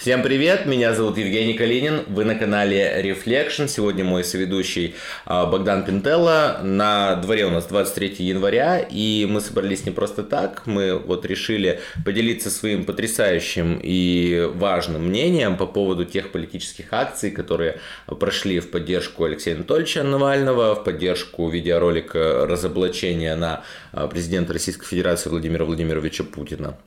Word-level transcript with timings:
Всем 0.00 0.22
привет, 0.22 0.64
меня 0.64 0.94
зовут 0.94 1.18
Евгений 1.18 1.52
Калинин, 1.52 2.04
вы 2.08 2.24
на 2.24 2.34
канале 2.34 3.02
Reflection. 3.04 3.68
Сегодня 3.68 4.02
мой 4.02 4.24
соведущий 4.24 4.94
а, 5.26 5.44
Богдан 5.44 5.84
Пинтелло. 5.84 6.60
На 6.62 7.16
дворе 7.16 7.44
у 7.44 7.50
нас 7.50 7.66
23 7.66 8.14
января, 8.24 8.78
и 8.78 9.26
мы 9.28 9.42
собрались 9.42 9.84
не 9.84 9.90
просто 9.90 10.22
так, 10.22 10.62
мы 10.64 10.96
вот 10.96 11.26
решили 11.26 11.80
поделиться 12.02 12.48
своим 12.48 12.86
потрясающим 12.86 13.78
и 13.82 14.48
важным 14.54 15.08
мнением 15.08 15.58
по 15.58 15.66
поводу 15.66 16.06
тех 16.06 16.32
политических 16.32 16.86
акций, 16.94 17.30
которые 17.30 17.78
прошли 18.06 18.58
в 18.58 18.70
поддержку 18.70 19.24
Алексея 19.24 19.54
Анатольевича 19.56 20.02
Навального, 20.02 20.76
в 20.76 20.82
поддержку 20.82 21.46
видеоролика 21.50 22.46
разоблачения 22.46 23.36
на 23.36 23.64
а, 23.92 24.08
президента 24.08 24.54
Российской 24.54 24.86
Федерации 24.86 25.28
Владимира 25.28 25.66
Владимировича 25.66 26.24
Путина. 26.24 26.78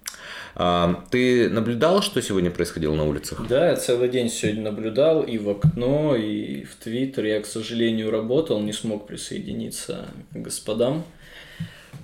А, 0.55 1.03
ты 1.09 1.49
наблюдал, 1.49 2.01
что 2.01 2.21
сегодня 2.21 2.51
происходило 2.51 2.95
на 2.95 3.05
улицах? 3.05 3.45
Да, 3.47 3.69
я 3.69 3.75
целый 3.75 4.09
день 4.09 4.29
сегодня 4.29 4.63
наблюдал 4.63 5.23
и 5.23 5.37
в 5.37 5.49
окно, 5.49 6.15
и 6.15 6.63
в 6.63 6.75
Твиттер. 6.75 7.25
Я, 7.25 7.41
к 7.41 7.45
сожалению, 7.45 8.11
работал, 8.11 8.59
не 8.61 8.73
смог 8.73 9.07
присоединиться 9.07 10.05
к 10.31 10.37
господам. 10.37 11.03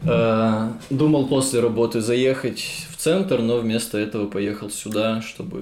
А, 0.08 0.74
думал 0.90 1.28
после 1.28 1.60
работы 1.60 2.02
заехать 2.02 2.88
в 2.92 2.98
центр, 2.98 3.40
но 3.40 3.58
вместо 3.58 3.98
этого 3.98 4.28
поехал 4.28 4.70
сюда, 4.70 5.22
чтобы 5.22 5.60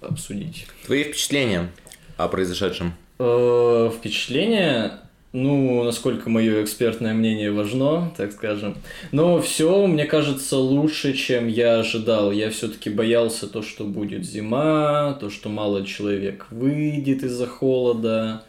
обсудить. 0.00 0.66
Твои 0.86 1.04
впечатления 1.04 1.70
о 2.16 2.28
произошедшем? 2.28 2.94
А, 3.18 3.90
впечатления 3.90 5.00
ну, 5.32 5.82
насколько 5.82 6.28
мое 6.28 6.62
экспертное 6.62 7.14
мнение 7.14 7.50
важно, 7.50 8.12
так 8.16 8.32
скажем. 8.32 8.76
Но 9.12 9.40
все, 9.40 9.86
мне 9.86 10.04
кажется, 10.04 10.58
лучше, 10.58 11.14
чем 11.14 11.48
я 11.48 11.80
ожидал. 11.80 12.32
Я 12.32 12.50
все-таки 12.50 12.90
боялся 12.90 13.46
то, 13.46 13.62
что 13.62 13.84
будет 13.84 14.24
зима, 14.24 15.16
то, 15.20 15.30
что 15.30 15.48
мало 15.48 15.86
человек 15.86 16.46
выйдет 16.50 17.22
из-за 17.22 17.46
холода. 17.46 18.44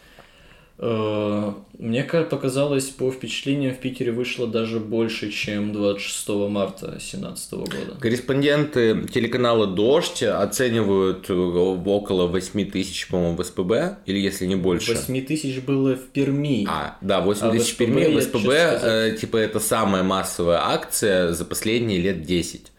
Э, 0.85 1.53
мне 1.77 2.03
показалось, 2.03 2.89
по 2.89 3.09
впечатлениям 3.09 3.73
в 3.73 3.77
Питере 3.77 4.11
вышло 4.11 4.47
даже 4.47 4.81
больше, 4.81 5.31
чем 5.31 5.71
26 5.71 6.29
марта 6.49 6.87
2017 6.87 7.53
года. 7.53 7.97
Корреспонденты 8.01 9.07
телеканала 9.07 9.65
«Дождь» 9.65 10.23
оценивают 10.23 11.29
э, 11.29 11.33
около 11.33 12.27
8 12.27 12.69
тысяч, 12.69 13.07
по-моему, 13.07 13.37
в 13.37 13.45
СПБ, 13.45 13.99
или 14.05 14.19
если 14.19 14.45
не 14.45 14.57
больше. 14.57 14.93
8 14.93 15.25
тысяч 15.25 15.61
было 15.61 15.95
в 15.95 16.07
Перми. 16.07 16.65
А, 16.67 16.97
да, 16.99 17.21
8 17.21 17.47
а 17.47 17.51
тысяч 17.51 17.75
в 17.75 17.77
Перми. 17.77 18.13
В 18.13 18.21
СПБ, 18.21 18.49
э, 18.49 19.17
типа, 19.17 19.37
это 19.37 19.61
самая 19.61 20.03
массовая 20.03 20.59
акция 20.67 21.31
за 21.31 21.45
последние 21.45 21.99
лет 21.99 22.23
10. 22.23 22.73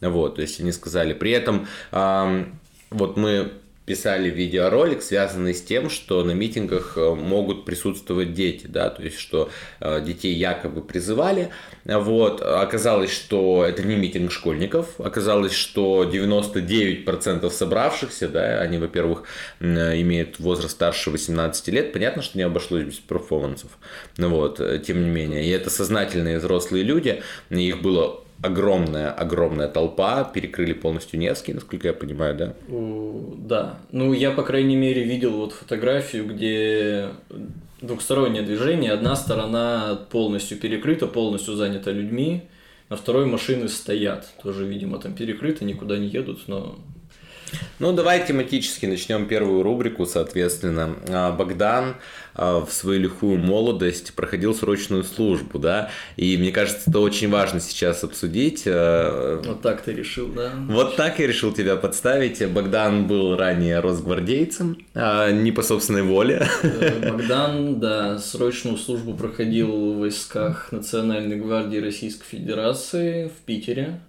Вот, 0.00 0.34
то 0.34 0.42
есть 0.42 0.58
они 0.58 0.72
сказали. 0.72 1.12
При 1.12 1.30
этом, 1.30 1.68
э, 1.92 2.44
вот 2.90 3.16
мы 3.16 3.52
писали 3.86 4.30
видеоролик, 4.30 5.02
связанный 5.02 5.54
с 5.54 5.62
тем, 5.62 5.90
что 5.90 6.24
на 6.24 6.32
митингах 6.32 6.96
э, 6.96 7.14
могут 7.14 7.64
присутствовать 7.66 8.32
дети, 8.32 8.66
да, 8.66 8.88
то 8.88 9.02
есть, 9.02 9.18
что 9.18 9.50
э, 9.80 10.00
детей 10.02 10.32
якобы 10.34 10.80
призывали, 10.80 11.50
вот, 11.84 12.40
оказалось, 12.40 13.12
что 13.12 13.64
это 13.64 13.82
не 13.82 13.96
митинг 13.96 14.32
школьников, 14.32 14.98
оказалось, 14.98 15.52
что 15.52 16.04
99% 16.10 17.50
собравшихся, 17.50 18.28
да, 18.28 18.60
они, 18.60 18.78
во-первых, 18.78 19.24
имеют 19.60 20.38
возраст 20.38 20.72
старше 20.72 21.10
18 21.10 21.68
лет, 21.68 21.92
понятно, 21.92 22.22
что 22.22 22.38
не 22.38 22.44
обошлось 22.44 22.84
без 22.84 22.96
перформансов, 22.96 23.70
вот, 24.16 24.60
э, 24.60 24.78
тем 24.78 25.02
не 25.02 25.10
менее, 25.10 25.44
и 25.44 25.50
это 25.50 25.68
сознательные 25.68 26.38
взрослые 26.38 26.84
люди, 26.84 27.22
их 27.50 27.82
было 27.82 28.23
огромная, 28.42 29.10
огромная 29.10 29.68
толпа, 29.68 30.24
перекрыли 30.24 30.72
полностью 30.72 31.18
Невский, 31.18 31.54
насколько 31.54 31.88
я 31.88 31.94
понимаю, 31.94 32.36
да? 32.36 32.54
Да. 32.68 33.78
Ну, 33.90 34.12
я, 34.12 34.30
по 34.30 34.42
крайней 34.42 34.76
мере, 34.76 35.02
видел 35.02 35.32
вот 35.32 35.52
фотографию, 35.52 36.26
где 36.26 37.08
двухстороннее 37.80 38.42
движение, 38.42 38.92
одна 38.92 39.16
сторона 39.16 39.98
полностью 40.10 40.58
перекрыта, 40.58 41.06
полностью 41.06 41.54
занята 41.54 41.90
людьми, 41.90 42.42
на 42.88 42.96
второй 42.96 43.26
машины 43.26 43.68
стоят, 43.68 44.32
тоже, 44.42 44.66
видимо, 44.66 44.98
там 44.98 45.14
перекрыто, 45.14 45.64
никуда 45.64 45.96
не 45.98 46.08
едут, 46.08 46.42
но 46.46 46.78
ну, 47.78 47.92
давай 47.92 48.26
тематически 48.26 48.86
начнем 48.86 49.26
первую 49.26 49.62
рубрику, 49.62 50.06
соответственно. 50.06 50.96
А, 51.08 51.32
Богдан 51.32 51.96
а, 52.34 52.64
в 52.64 52.72
свою 52.72 53.00
лихую 53.00 53.38
молодость 53.38 54.14
проходил 54.14 54.54
срочную 54.54 55.04
службу, 55.04 55.58
да, 55.58 55.90
и 56.16 56.36
мне 56.36 56.52
кажется, 56.52 56.88
это 56.88 57.00
очень 57.00 57.30
важно 57.30 57.60
сейчас 57.60 58.04
обсудить. 58.04 58.64
А, 58.66 59.42
вот 59.44 59.62
так 59.62 59.82
ты 59.82 59.92
решил, 59.92 60.28
да? 60.28 60.52
Вот 60.68 60.96
так 60.96 61.18
я 61.18 61.26
решил 61.26 61.52
тебя 61.52 61.76
подставить. 61.76 62.46
Богдан 62.48 63.06
был 63.06 63.36
ранее 63.36 63.80
росгвардейцем, 63.80 64.78
не 64.94 65.52
по 65.52 65.62
собственной 65.62 66.02
воле. 66.02 66.46
Э, 66.62 67.10
Богдан, 67.10 67.80
да, 67.80 68.18
срочную 68.18 68.76
службу 68.76 69.14
проходил 69.14 69.94
в 69.94 69.98
войсках 69.98 70.70
Национальной 70.72 71.36
гвардии 71.36 71.78
Российской 71.78 72.24
Федерации 72.24 73.28
в 73.28 73.44
Питере. 73.44 74.00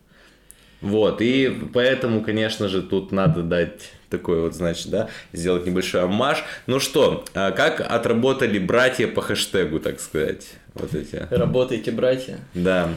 Вот, 0.82 1.22
и 1.22 1.54
поэтому, 1.74 2.22
конечно 2.22 2.68
же, 2.68 2.82
тут 2.82 3.12
надо 3.12 3.42
дать 3.42 3.92
такой 4.10 4.42
вот, 4.42 4.54
значит, 4.54 4.90
да, 4.90 5.10
сделать 5.34 5.66
небольшой 5.66 6.04
аммаж. 6.04 6.44
Ну 6.68 6.80
что, 6.80 7.26
а 7.34 7.52
как 7.52 7.82
отработали 7.82 8.60
братья 8.60 9.08
по 9.08 9.22
хэштегу, 9.22 9.80
так 9.80 10.00
сказать, 10.00 10.48
вот 10.74 10.94
эти? 10.94 11.28
Работаете, 11.32 11.92
братья? 11.92 12.40
Да. 12.54 12.90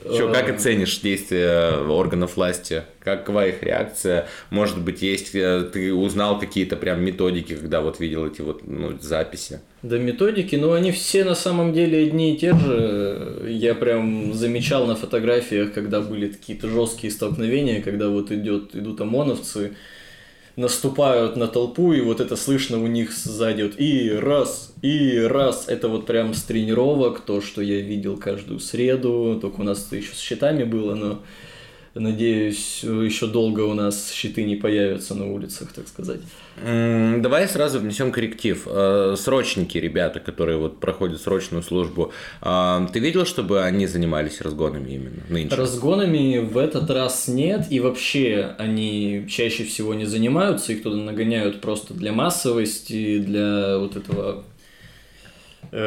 Что, 0.00 0.32
как 0.32 0.48
оценишь 0.50 0.98
действия 1.00 1.78
органов 1.88 2.36
власти? 2.36 2.82
Какова 3.00 3.46
их 3.48 3.62
реакция? 3.62 4.28
Может 4.50 4.80
быть, 4.80 5.02
есть 5.02 5.34
э, 5.34 5.68
ты 5.72 5.92
узнал 5.92 6.38
какие-то 6.38 6.76
прям 6.76 7.04
методики, 7.04 7.54
когда 7.56 7.80
вот 7.80 7.98
видел 7.98 8.26
эти 8.26 8.40
вот 8.40 8.66
ну, 8.66 8.98
записи? 9.00 9.60
Да, 9.82 9.98
методики, 9.98 10.56
но 10.56 10.72
они 10.72 10.92
все 10.92 11.24
на 11.24 11.34
самом 11.34 11.72
деле 11.72 12.06
одни 12.06 12.34
и 12.34 12.36
те 12.36 12.54
же. 12.56 13.46
Я 13.48 13.74
прям 13.74 14.34
замечал 14.34 14.86
на 14.86 14.96
фотографиях, 14.96 15.72
когда 15.72 16.00
были 16.00 16.28
какие-то 16.28 16.68
жесткие 16.68 17.12
столкновения, 17.12 17.80
когда 17.82 18.08
вот 18.08 18.30
идет, 18.30 18.74
идут 18.74 19.00
ОМОНовцы, 19.00 19.76
наступают 20.56 21.36
на 21.36 21.48
толпу, 21.48 21.92
и 21.92 22.00
вот 22.00 22.20
это 22.20 22.34
слышно 22.34 22.82
у 22.82 22.86
них 22.86 23.12
сзади 23.12 23.62
вот 23.62 23.78
и 23.78 24.10
раз, 24.10 24.72
и 24.82 25.18
раз. 25.18 25.68
Это 25.68 25.88
вот 25.88 26.06
прям 26.06 26.34
с 26.34 26.42
тренировок, 26.42 27.20
то, 27.20 27.40
что 27.40 27.60
я 27.60 27.80
видел 27.80 28.16
каждую 28.16 28.60
среду, 28.60 29.38
только 29.40 29.60
у 29.60 29.64
нас 29.64 29.86
это 29.86 29.96
еще 29.96 30.14
с 30.14 30.18
щитами 30.18 30.64
было, 30.64 30.94
но 30.94 31.20
Надеюсь, 31.98 32.82
еще 32.82 33.26
долго 33.26 33.60
у 33.60 33.72
нас 33.72 34.12
щиты 34.12 34.44
не 34.44 34.56
появятся 34.56 35.14
на 35.14 35.32
улицах, 35.32 35.72
так 35.72 35.88
сказать. 35.88 36.20
Давай 36.62 37.48
сразу 37.48 37.78
внесем 37.80 38.12
корректив. 38.12 38.66
Э, 38.66 39.14
срочники, 39.16 39.78
ребята, 39.78 40.20
которые 40.20 40.58
вот 40.58 40.78
проходят 40.78 41.20
срочную 41.20 41.62
службу, 41.62 42.12
э, 42.42 42.86
ты 42.92 42.98
видел, 42.98 43.24
чтобы 43.24 43.62
они 43.62 43.86
занимались 43.86 44.40
разгонами 44.40 44.90
именно 44.90 45.22
нынче? 45.28 45.54
Разгонами 45.54 46.38
в 46.38 46.58
этот 46.58 46.90
раз 46.90 47.28
нет, 47.28 47.66
и 47.70 47.80
вообще 47.80 48.54
они 48.58 49.26
чаще 49.28 49.64
всего 49.64 49.94
не 49.94 50.04
занимаются, 50.04 50.72
их 50.72 50.82
туда 50.82 50.96
нагоняют 50.96 51.60
просто 51.60 51.94
для 51.94 52.12
массовости, 52.12 53.18
для 53.18 53.78
вот 53.78 53.96
этого 53.96 54.44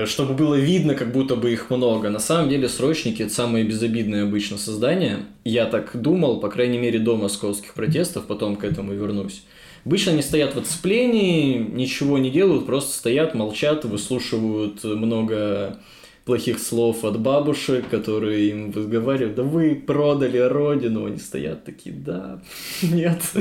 чтобы 0.06 0.34
было 0.34 0.56
видно, 0.56 0.96
как 0.96 1.12
будто 1.12 1.36
бы 1.36 1.52
их 1.52 1.70
много. 1.70 2.10
На 2.10 2.20
самом 2.20 2.50
деле 2.50 2.70
срочники– 2.70 3.22
это 3.24 3.34
самые 3.34 3.66
безобидные 3.66 4.24
обычно 4.24 4.58
создания. 4.58 5.20
Я 5.44 5.66
так 5.66 5.92
думал, 6.00 6.40
по 6.40 6.50
крайней 6.50 6.78
мере, 6.78 7.00
до 7.00 7.16
московских 7.16 7.74
протестов, 7.74 8.26
потом 8.26 8.56
к 8.56 8.64
этому 8.64 8.94
вернусь. 8.94 9.44
Обычно 9.86 10.12
они 10.12 10.22
стоят 10.22 10.56
в 10.56 10.60
отцеплении, 10.60 11.58
ничего 11.58 12.18
не 12.18 12.30
делают, 12.30 12.66
просто 12.66 12.98
стоят, 12.98 13.34
молчат, 13.34 13.86
выслушивают 13.86 14.84
много 14.84 15.80
плохих 16.26 16.60
слов 16.60 17.06
от 17.06 17.20
бабушек, 17.20 17.90
которые 17.90 18.50
им 18.50 18.72
выговаривают, 18.72 19.36
да 19.36 19.42
вы 19.42 19.74
продали 19.74 20.38
родину, 20.38 21.06
они 21.06 21.18
стоят 21.18 21.66
такие, 21.66 21.96
да, 21.96 22.42
нет. 22.82 23.22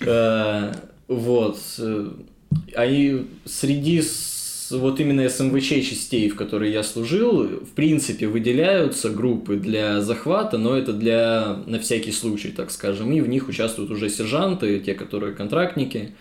Э, 0.00 0.72
вот. 1.08 1.58
А 2.76 2.86
и 2.86 3.26
вот 4.70 5.00
именно 5.00 5.28
СМВЧ 5.28 5.68
частей, 5.88 6.28
в 6.28 6.36
которой 6.36 6.70
я 6.70 6.82
служил, 6.82 7.44
в 7.44 7.70
принципе, 7.74 8.26
выделяются 8.26 9.10
группы 9.10 9.56
для 9.56 10.00
захвата, 10.00 10.58
но 10.58 10.76
это 10.76 10.92
для 10.92 11.58
на 11.66 11.78
всякий 11.78 12.12
случай, 12.12 12.50
так 12.50 12.70
скажем, 12.70 13.12
и 13.12 13.20
в 13.20 13.28
них 13.28 13.48
участвуют 13.48 13.90
уже 13.90 14.10
сержанты, 14.10 14.80
те, 14.80 14.94
которые 14.94 15.34
контрактники. 15.34 16.14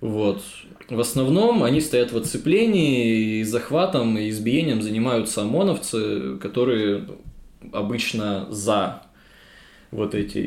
Вот. 0.00 0.42
В 0.88 1.00
основном 1.00 1.62
они 1.62 1.80
стоят 1.80 2.12
в 2.12 2.16
оцеплении, 2.16 3.40
и 3.40 3.44
захватом, 3.44 4.18
и 4.18 4.28
избиением 4.28 4.82
занимаются 4.82 5.42
ОМОНовцы, 5.42 6.36
которые 6.36 7.06
обычно 7.72 8.46
за 8.50 9.02
вот 9.94 10.14
эти, 10.16 10.38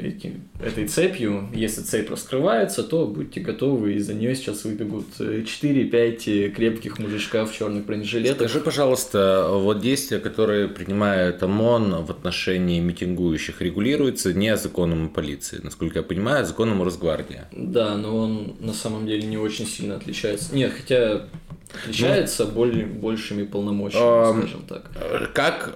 эти, 0.00 0.32
этой 0.60 0.88
цепью. 0.88 1.48
Если 1.54 1.80
цепь 1.82 2.10
раскрывается, 2.10 2.82
то 2.82 3.06
будьте 3.06 3.40
готовы, 3.40 3.94
из-за 3.94 4.14
нее 4.14 4.34
сейчас 4.34 4.64
выбегут 4.64 5.06
4-5 5.18 6.50
крепких 6.50 6.98
мужичка 6.98 7.44
в 7.46 7.54
черных 7.54 7.86
бронежилетах. 7.86 8.48
Скажи, 8.50 8.64
пожалуйста, 8.64 9.48
вот 9.52 9.80
действия, 9.80 10.18
которые 10.18 10.66
принимает 10.66 11.40
ОМОН 11.40 12.04
в 12.04 12.10
отношении 12.10 12.80
митингующих, 12.80 13.62
регулируются 13.62 14.34
не 14.34 14.56
законом 14.56 15.08
полиции, 15.08 15.60
насколько 15.62 16.00
я 16.00 16.02
понимаю, 16.02 16.42
а 16.42 16.44
законом 16.44 16.82
Росгвардии. 16.82 17.42
Да, 17.52 17.96
но 17.96 18.16
он 18.16 18.56
на 18.58 18.72
самом 18.72 19.06
деле 19.06 19.22
не 19.22 19.38
очень 19.38 19.66
сильно 19.66 19.94
отличается. 19.94 20.52
Нет, 20.52 20.72
хотя 20.72 21.26
отличается 21.72 22.44
ну, 22.44 22.50
более, 22.50 22.86
большими 22.86 23.44
полномочиями, 23.44 24.40
скажем 24.40 24.62
так. 24.66 24.90
Как 25.32 25.74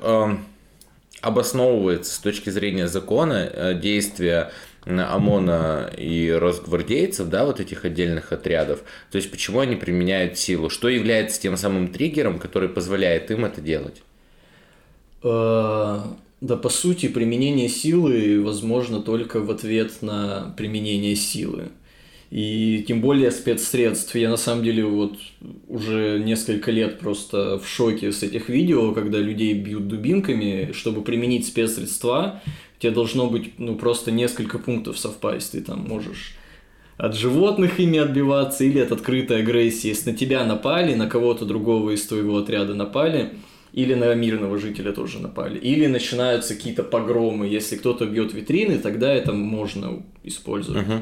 обосновывается 1.21 2.15
с 2.15 2.19
точки 2.19 2.51
зрения 2.51 2.89
закона 2.89 3.51
э, 3.53 3.75
действия 3.75 4.53
ОМОНа 4.85 5.93
и 5.99 6.31
росгвардейцев, 6.31 7.29
да, 7.29 7.45
вот 7.45 7.61
этих 7.61 7.85
отдельных 7.85 8.33
отрядов, 8.33 8.83
то 9.11 9.17
есть 9.17 9.31
почему 9.31 9.61
они 9.61 9.77
применяют 9.77 10.39
силу, 10.39 10.71
что 10.71 10.89
является 10.89 11.41
тем 11.41 11.57
самым 11.57 11.89
триггером, 11.93 12.39
который 12.39 12.69
позволяет 12.69 13.31
им 13.31 13.45
это 13.45 13.61
делать? 13.61 14.03
Э, 15.23 16.01
да, 16.41 16.57
по 16.57 16.71
сути, 16.71 17.09
применение 17.09 17.69
силы 17.69 18.43
возможно 18.43 19.03
только 19.03 19.41
в 19.41 19.51
ответ 19.51 20.01
на 20.01 20.55
применение 20.57 21.15
силы 21.15 21.69
и 22.31 22.85
тем 22.87 23.01
более 23.01 23.31
спецсредств. 23.33 24.15
Я 24.15 24.31
на 24.31 24.37
самом 24.37 24.63
деле 24.63 24.85
вот 24.85 25.19
уже 25.69 26.21
несколько 26.25 26.71
лет 26.71 27.01
просто 27.01 27.59
в 27.59 27.69
шоке 27.69 28.13
с 28.13 28.23
этих 28.23 28.49
видео, 28.49 28.93
когда 28.93 29.19
людей 29.19 29.55
бьют 29.55 29.89
дубинками, 29.89 30.71
чтобы 30.73 31.03
применить 31.03 31.47
спецсредства, 31.47 32.41
тебе 32.79 32.93
должно 32.93 33.29
быть 33.29 33.59
ну 33.59 33.75
просто 33.75 34.13
несколько 34.13 34.59
пунктов 34.59 34.99
совпасть, 34.99 35.53
ты 35.53 35.61
там 35.61 35.81
можешь 35.89 36.37
от 36.97 37.17
животных 37.17 37.81
ими 37.81 37.99
отбиваться 37.99 38.63
или 38.63 38.79
от 38.79 38.93
открытой 38.93 39.41
агрессии. 39.41 39.89
Если 39.89 40.11
на 40.11 40.17
тебя 40.17 40.45
напали, 40.45 40.95
на 40.95 41.09
кого-то 41.09 41.47
другого 41.47 41.93
из 41.93 42.07
твоего 42.07 42.37
отряда 42.37 42.75
напали, 42.75 43.33
или 43.73 43.95
на 43.95 44.15
мирного 44.15 44.59
жителя 44.59 44.93
тоже 44.93 45.19
напали, 45.19 45.59
или 45.59 45.87
начинаются 45.87 46.55
какие-то 46.55 46.83
погромы. 46.83 47.47
Если 47.47 47.77
кто-то 47.77 48.05
бьет 48.05 48.35
витрины, 48.35 48.79
тогда 48.79 49.13
это 49.13 49.33
можно 49.33 50.03
использовать. 50.25 50.87
Uh-huh. 50.87 51.01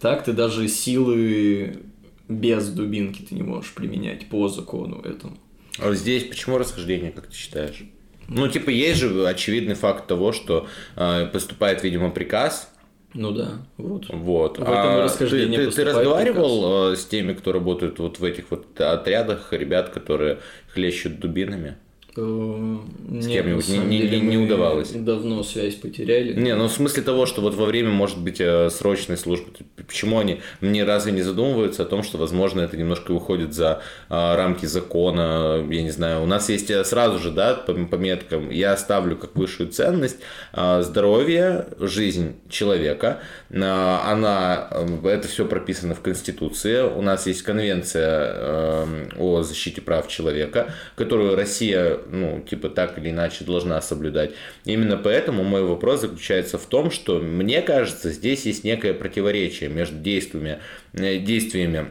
Так 0.00 0.24
ты 0.24 0.32
даже 0.32 0.68
силы 0.68 1.82
без 2.28 2.68
дубинки 2.68 3.22
ты 3.22 3.34
не 3.34 3.42
можешь 3.42 3.72
применять 3.72 4.28
по 4.28 4.48
закону 4.48 5.00
этому. 5.00 5.36
А 5.78 5.92
здесь 5.94 6.24
почему 6.24 6.58
расхождение, 6.58 7.12
как 7.12 7.26
ты 7.26 7.34
считаешь? 7.34 7.84
Ну, 8.28 8.48
типа, 8.48 8.70
есть 8.70 9.00
же 9.00 9.26
очевидный 9.26 9.74
факт 9.74 10.06
того, 10.08 10.32
что 10.32 10.66
э, 10.96 11.26
поступает, 11.26 11.84
видимо, 11.84 12.10
приказ. 12.10 12.72
Ну 13.14 13.30
да, 13.30 13.62
вот. 13.76 14.06
Вот. 14.08 14.58
В 14.58 14.62
этом 14.62 14.74
а 14.74 15.08
ты, 15.08 15.26
ты, 15.28 15.70
ты 15.70 15.84
разговаривал 15.84 16.88
приказ. 16.90 16.98
Э, 16.98 17.02
с 17.02 17.06
теми, 17.06 17.34
кто 17.34 17.52
работает 17.52 17.98
вот 17.98 18.18
в 18.18 18.24
этих 18.24 18.50
вот 18.50 18.80
отрядах, 18.80 19.52
ребят, 19.52 19.90
которые 19.90 20.40
хлещут 20.68 21.20
дубинами? 21.20 21.76
Э, 22.18 22.76
с 23.20 23.26
кем-нибудь 23.26 23.68
не, 23.68 23.78
не, 23.78 24.08
не, 24.08 24.20
не 24.20 24.38
удавалось. 24.38 24.90
Давно 24.90 25.42
связь 25.42 25.74
потеряли. 25.74 26.32
Не, 26.32 26.54
ну 26.54 26.68
в 26.68 26.72
смысле 26.72 27.02
того, 27.02 27.26
что 27.26 27.40
вот 27.42 27.54
во 27.54 27.66
время, 27.66 27.90
может 27.90 28.18
быть, 28.18 28.40
э, 28.40 28.70
срочной 28.70 29.16
службы, 29.16 29.48
почему 29.86 30.18
они 30.18 30.40
мне 30.60 30.84
разве 30.84 31.12
не 31.12 31.22
задумываются 31.22 31.82
о 31.82 31.86
том, 31.86 32.02
что, 32.02 32.18
возможно, 32.18 32.60
это 32.60 32.76
немножко 32.76 33.12
выходит 33.12 33.54
за 33.54 33.82
а, 34.08 34.36
рамки 34.36 34.66
закона, 34.66 35.64
я 35.70 35.82
не 35.82 35.90
знаю, 35.90 36.22
у 36.22 36.26
нас 36.26 36.48
есть 36.48 36.70
э, 36.70 36.84
сразу 36.84 37.18
же, 37.18 37.30
да, 37.30 37.54
по, 37.54 37.72
по 37.72 37.96
меткам, 37.96 38.50
я 38.50 38.76
ставлю 38.76 39.16
как 39.16 39.36
высшую 39.36 39.70
ценность 39.70 40.18
здоровье, 40.52 41.66
жизнь 41.78 42.36
человека, 42.48 43.20
она, 43.50 44.68
это 45.04 45.28
все 45.28 45.44
прописано 45.44 45.94
в 45.94 46.00
Конституции, 46.00 46.80
у 46.80 47.02
нас 47.02 47.26
есть 47.26 47.42
конвенция 47.42 48.86
о 49.18 49.42
защите 49.42 49.80
прав 49.80 50.08
человека, 50.08 50.72
которую 50.94 51.36
Россия 51.36 51.98
ну, 52.10 52.40
типа, 52.40 52.68
так 52.68 52.98
или 52.98 53.10
иначе 53.10 53.44
должна 53.44 53.80
соблюдать. 53.80 54.32
Именно 54.64 54.96
поэтому 54.96 55.44
мой 55.44 55.62
вопрос 55.62 56.00
заключается 56.00 56.58
в 56.58 56.66
том, 56.66 56.90
что 56.90 57.18
мне 57.18 57.62
кажется, 57.62 58.10
здесь 58.10 58.46
есть 58.46 58.64
некое 58.64 58.94
противоречие 58.94 59.68
между 59.68 59.96
действиями, 59.96 60.58
э, 60.92 61.18
действиями 61.18 61.90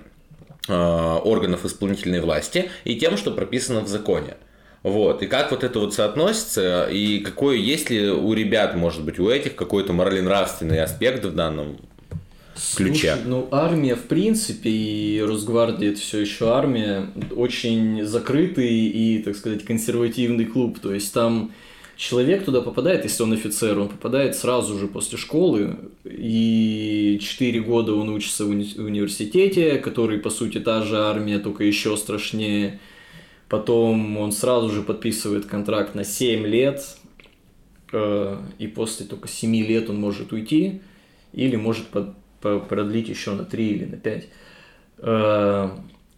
э, 0.68 0.74
органов 0.74 1.66
исполнительной 1.66 2.22
власти 2.22 2.70
и 2.84 2.96
тем, 2.96 3.18
что 3.18 3.32
прописано 3.32 3.82
в 3.82 3.88
законе. 3.88 4.36
Вот. 4.84 5.24
И 5.24 5.28
как 5.28 5.50
вот 5.50 5.64
это 5.64 5.80
вот 5.80 5.96
соотносится, 5.96 6.88
и 6.92 7.18
какой, 7.20 7.60
есть 7.60 7.90
ли 7.90 8.08
у 8.08 8.34
ребят, 8.34 8.76
может 8.76 9.04
быть, 9.04 9.18
у 9.18 9.30
этих 9.30 9.56
какой-то 9.56 9.94
морально-нравственный 9.94 10.80
аспект 10.84 11.26
в 11.26 11.34
данном 11.34 11.80
ключе. 12.76 13.14
Слушай, 13.14 13.26
ну, 13.26 13.48
армия, 13.52 13.96
в 13.96 14.04
принципе, 14.04 14.70
и 14.70 15.22
Росгвардия 15.22 15.92
это 15.92 16.00
все 16.00 16.20
еще 16.20 16.54
армия, 16.54 17.10
очень 17.36 18.04
закрытый 18.06 18.74
и, 18.74 19.22
так 19.24 19.36
сказать, 19.36 19.66
консервативный 19.66 20.46
клуб. 20.46 20.80
То 20.80 20.94
есть 20.94 21.14
там 21.14 21.52
человек 21.98 22.46
туда 22.46 22.62
попадает, 22.62 23.04
если 23.04 23.24
он 23.24 23.34
офицер, 23.34 23.80
он 23.80 23.90
попадает 23.90 24.36
сразу 24.36 24.78
же 24.78 24.88
после 24.88 25.18
школы, 25.18 25.78
и 26.04 27.20
4 27.22 27.62
года 27.62 27.94
он 27.94 28.10
учится 28.10 28.46
в 28.46 28.52
уни- 28.52 28.80
университете, 28.80 29.78
который, 29.78 30.20
по 30.20 30.30
сути, 30.30 30.60
та 30.60 30.82
же 30.84 30.98
армия, 30.98 31.40
только 31.40 31.64
еще 31.64 31.96
страшнее. 31.98 32.80
Потом 33.50 34.18
он 34.18 34.32
сразу 34.32 34.70
же 34.70 34.82
подписывает 34.82 35.46
контракт 35.46 35.96
на 35.96 36.04
7 36.04 36.46
лет, 36.46 36.98
э, 37.92 38.38
и 38.60 38.68
после 38.68 39.06
только 39.06 39.28
7 39.28 39.56
лет 39.56 39.90
он 39.90 40.00
может 40.00 40.34
уйти, 40.34 40.82
или 41.32 41.56
может 41.56 41.88
под, 41.88 42.16
продлить 42.70 43.10
еще 43.10 43.32
на 43.32 43.44
3 43.44 43.68
или 43.68 43.86
на 43.86 43.98
5. 43.98 44.28
Э, 45.00 45.70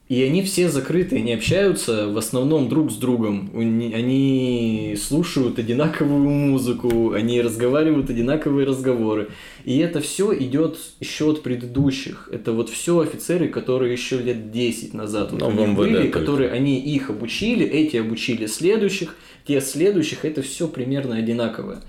и 0.09 0.23
они 0.23 0.41
все 0.41 0.69
закрыты, 0.69 1.17
они 1.17 1.33
общаются 1.33 2.07
в 2.07 2.17
основном 2.17 2.69
друг 2.69 2.91
с 2.91 2.95
другом. 2.95 3.51
Они 3.53 4.95
слушают 4.97 5.59
одинаковую 5.59 6.29
музыку, 6.29 7.11
они 7.11 7.41
разговаривают 7.41 8.09
одинаковые 8.09 8.65
разговоры. 8.65 9.27
И 9.65 9.77
это 9.79 9.99
все 9.99 10.33
идет 10.37 10.77
еще 11.01 11.31
от 11.31 11.43
предыдущих. 11.43 12.29
Это 12.31 12.53
вот 12.53 12.69
все 12.69 12.99
офицеры, 12.99 13.49
которые 13.49 13.91
еще 13.91 14.17
лет 14.17 14.49
10 14.49 14.93
назад 14.93 15.33
вот 15.33 15.41
ну, 15.41 15.73
были, 15.73 16.07
которые 16.07 16.51
они 16.51 16.79
их 16.79 17.09
обучили, 17.09 17.65
эти 17.65 17.97
обучили 17.97 18.45
следующих, 18.45 19.13
те 19.45 19.59
следующих, 19.59 20.23
это 20.23 20.41
все 20.41 20.69
примерно 20.69 21.17
одинаковое. 21.17 21.81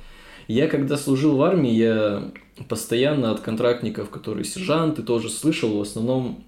Я 0.48 0.66
когда 0.66 0.96
служил 0.96 1.36
в 1.36 1.42
армии, 1.42 1.72
я 1.72 2.32
постоянно 2.68 3.30
от 3.30 3.40
контрактников, 3.40 4.08
которые 4.08 4.44
сержанты, 4.44 5.02
тоже 5.02 5.28
слышал, 5.28 5.76
в 5.76 5.82
основном 5.82 6.42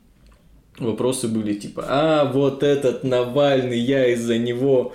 вопросы 0.78 1.28
были 1.28 1.52
типа, 1.54 1.84
а 1.86 2.24
вот 2.24 2.62
этот 2.62 3.04
Навальный, 3.04 3.78
я 3.78 4.08
из-за 4.14 4.38
него 4.38 4.94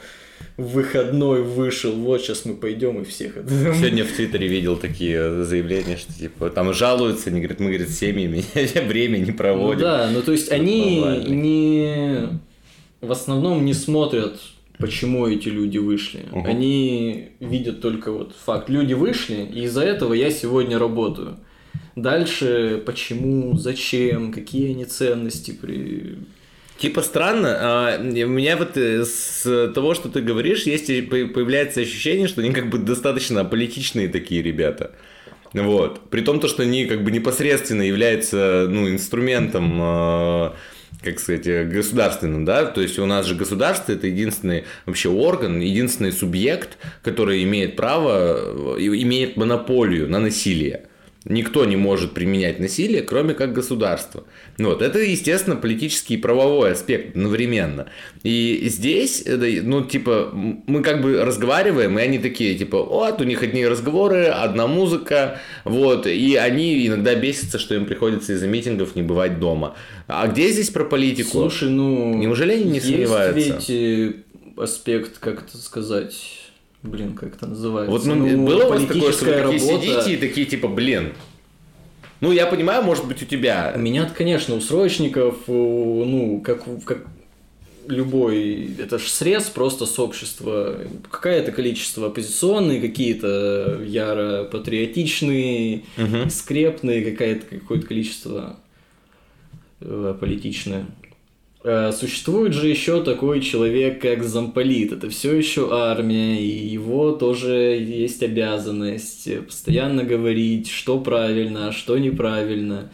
в 0.58 0.64
выходной 0.70 1.44
вышел, 1.44 1.92
вот 1.92 2.22
сейчас 2.22 2.46
мы 2.46 2.56
пойдем 2.56 3.00
и 3.02 3.06
всех. 3.06 3.36
Сегодня 3.48 4.06
в 4.06 4.12
Твиттере 4.12 4.48
видел 4.48 4.76
такие 4.76 5.44
заявления, 5.44 5.98
что 5.98 6.12
типа 6.12 6.50
там 6.50 6.74
жалуются, 6.74 7.30
они 7.30 7.42
говорят, 7.42 7.60
мы, 7.60 7.68
говорит, 7.68 7.90
семьями 7.92 8.44
время 8.88 9.18
не 9.18 9.32
проводим. 9.32 9.82
Ну 9.82 9.86
да, 9.86 10.10
ну 10.12 10.22
то 10.24 10.32
есть 10.32 10.52
они 10.52 11.00
не 11.28 12.40
в 13.02 13.12
основном 13.12 13.66
не 13.66 13.76
смотрят 13.76 14.40
почему 14.78 15.28
эти 15.28 15.50
люди 15.50 15.78
вышли. 15.78 16.26
Угу. 16.32 16.46
Они 16.46 17.30
видят 17.40 17.82
только 17.82 18.12
вот 18.12 18.36
факт. 18.36 18.70
Люди 18.70 18.94
вышли, 18.94 19.48
и 19.54 19.64
из-за 19.64 19.84
этого 19.84 20.14
я 20.14 20.32
сегодня 20.32 20.80
работаю. 20.80 21.38
Дальше 21.96 22.84
почему, 22.86 23.58
зачем, 23.58 24.32
какие 24.32 24.72
они 24.72 24.86
ценности 24.86 25.52
при... 25.52 26.18
Типа 26.78 27.02
странно, 27.02 27.58
а, 27.58 27.98
у 28.00 28.04
меня 28.04 28.58
вот 28.58 28.76
э, 28.76 29.06
с 29.06 29.72
того, 29.74 29.94
что 29.94 30.10
ты 30.10 30.22
говоришь, 30.22 30.64
есть 30.64 30.88
появляется 30.88 31.80
ощущение, 31.80 32.28
что 32.28 32.42
они 32.42 32.52
как 32.52 32.70
бы 32.70 32.80
достаточно 32.80 33.46
политичные 33.46 34.10
такие 34.10 34.42
ребята. 34.42 34.92
Вот. 35.54 36.10
При 36.10 36.20
том, 36.20 36.42
то, 36.42 36.50
что 36.50 36.64
они 36.64 36.86
как 36.86 37.06
бы 37.06 37.12
непосредственно 37.12 37.82
являются 37.82 38.68
ну, 38.70 38.90
инструментом 38.90 39.80
а, 39.82 40.56
как 41.04 41.20
сказать, 41.20 41.48
э, 41.48 41.66
государственным, 41.66 42.46
да, 42.46 42.66
то 42.66 42.82
есть 42.82 42.98
у 43.00 43.06
нас 43.06 43.26
же 43.26 43.36
государство 43.36 43.92
это 43.92 44.08
единственный 44.08 44.66
вообще 44.86 45.10
орган, 45.10 45.60
единственный 45.60 46.12
субъект, 46.12 46.78
который 47.04 47.44
имеет 47.44 47.76
право, 47.76 48.78
э, 48.78 48.80
имеет 48.80 49.38
монополию 49.38 50.10
на 50.10 50.20
насилие. 50.20 50.84
Никто 51.28 51.66
не 51.66 51.76
может 51.76 52.14
применять 52.14 52.60
насилие, 52.60 53.02
кроме 53.02 53.34
как 53.34 53.52
государство. 53.52 54.26
Вот. 54.60 54.84
Это, 54.84 55.00
естественно, 55.00 55.56
политический 55.56 56.14
и 56.14 56.18
правовой 56.18 56.74
аспект 56.74 57.16
одновременно. 57.16 57.88
И 58.22 58.68
здесь, 58.70 59.26
ну, 59.26 59.84
типа, 59.84 60.30
мы 60.34 60.84
как 60.84 61.02
бы 61.02 61.24
разговариваем, 61.24 61.98
и 61.98 62.02
они 62.04 62.20
такие, 62.20 62.56
типа, 62.56 62.84
вот, 62.84 63.22
у 63.22 63.24
них 63.24 63.42
одни 63.42 63.66
разговоры, 63.66 64.26
одна 64.26 64.68
музыка, 64.68 65.40
вот, 65.64 66.06
и 66.06 66.36
они 66.36 66.86
иногда 66.86 67.16
бесятся, 67.16 67.58
что 67.58 67.74
им 67.74 67.88
приходится 67.88 68.34
из-за 68.34 68.48
митингов 68.48 68.96
не 68.96 69.02
бывать 69.02 69.40
дома. 69.40 69.76
А 70.08 70.28
где 70.28 70.50
здесь 70.50 70.70
про 70.70 70.86
политику? 70.86 71.32
Слушай, 71.32 71.70
ну... 71.70 72.14
Неужели 72.14 72.54
они 72.54 72.66
не 72.66 72.76
есть 72.76 72.86
сомневаются? 72.86 73.40
ведь 73.40 73.70
э, 73.72 74.14
аспект, 74.58 75.18
как 75.18 75.44
это 75.44 75.58
сказать 75.58 76.45
Блин, 76.86 77.16
как 77.16 77.36
это 77.36 77.48
называется? 77.48 77.92
Вот 77.92 78.06
ну, 78.06 78.16
ну 78.16 78.46
было 78.46 78.66
у 78.66 78.70
вас 78.70 78.86
такое, 78.86 79.12
что 79.12 79.26
вы 79.26 79.32
такие 79.32 79.42
работа... 79.42 79.60
сидите 79.60 80.14
и 80.14 80.18
такие 80.18 80.46
типа, 80.46 80.68
блин, 80.68 81.14
ну, 82.22 82.32
я 82.32 82.46
понимаю, 82.46 82.84
может 82.84 83.08
быть, 83.08 83.22
у 83.22 83.26
тебя... 83.26 83.74
У 83.76 83.80
меня, 83.80 84.10
конечно, 84.16 84.56
у 84.56 84.62
срочников, 84.62 85.40
ну, 85.48 86.42
как, 86.44 86.64
как 86.86 87.06
любой, 87.88 88.76
это 88.80 88.98
же 89.00 89.10
срез 89.10 89.44
просто 89.46 89.86
с 89.86 90.00
общества. 90.00 90.80
Какое-то 91.12 91.52
количество 91.52 92.08
оппозиционные, 92.08 92.82
какие-то 92.82 93.82
яро 93.86 94.46
патриотичные, 94.46 95.84
угу. 95.98 96.30
скрепные, 96.30 97.12
какое-то 97.12 97.46
какое-то 97.58 97.86
количество 97.86 98.58
э, 99.82 100.16
политичное. 100.20 100.86
А 101.68 101.92
существует 101.92 102.54
же 102.54 102.68
еще 102.68 103.04
такой 103.04 103.42
человек, 103.42 104.00
как 104.00 104.24
замполит. 104.24 104.92
Это 104.92 105.10
все 105.10 105.36
еще 105.36 105.70
армия, 105.76 106.40
и 106.40 106.68
его 106.68 107.12
тоже 107.12 107.54
есть 107.56 108.22
обязанность 108.22 109.28
постоянно 109.44 110.04
говорить, 110.04 110.70
что 110.70 111.00
правильно, 111.00 111.70
а 111.70 111.72
что 111.72 111.98
неправильно. 111.98 112.92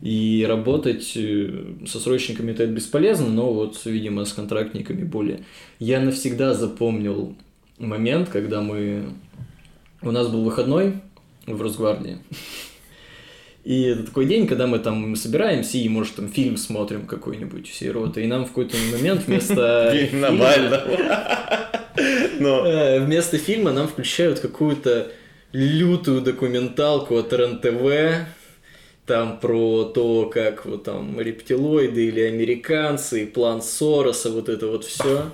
И 0.00 0.46
работать 0.48 1.12
э, 1.14 1.50
со 1.86 2.00
срочниками 2.00 2.52
это 2.52 2.66
бесполезно, 2.66 3.28
но 3.28 3.52
вот, 3.52 3.78
видимо, 3.84 4.24
с 4.24 4.32
контрактниками 4.32 5.04
более. 5.04 5.40
Я 5.78 6.00
навсегда 6.00 6.54
запомнил 6.54 7.36
момент, 7.78 8.30
когда 8.30 8.62
мы... 8.62 9.10
У 10.00 10.10
нас 10.10 10.28
был 10.28 10.42
выходной 10.42 10.94
в 11.46 11.60
Росгвардии. 11.60 12.16
И 13.64 13.82
это 13.82 14.04
такой 14.04 14.24
день, 14.26 14.46
когда 14.46 14.66
мы 14.66 14.78
там 14.78 15.14
собираемся 15.16 15.76
и, 15.76 15.88
может, 15.88 16.16
там 16.16 16.28
фильм 16.28 16.56
смотрим 16.56 17.06
какой-нибудь 17.06 17.68
все 17.68 17.90
роты. 17.90 18.24
И 18.24 18.26
нам 18.26 18.44
в 18.44 18.48
какой-то 18.48 18.76
момент 18.92 19.26
вместо... 19.26 19.92
Э, 22.64 23.00
вместо 23.00 23.36
фильма 23.36 23.72
нам 23.72 23.86
включают 23.86 24.40
какую-то 24.40 25.08
лютую 25.52 26.22
документалку 26.22 27.16
от 27.16 27.32
РНТВ, 27.32 28.26
там 29.06 29.38
про 29.40 29.84
то, 29.84 30.30
как 30.32 30.64
вот 30.64 30.84
там 30.84 31.20
рептилоиды 31.20 32.06
или 32.06 32.20
американцы, 32.20 33.26
план 33.26 33.60
Сороса, 33.60 34.30
вот 34.30 34.48
это 34.48 34.68
вот 34.68 34.84
все. 34.84 35.24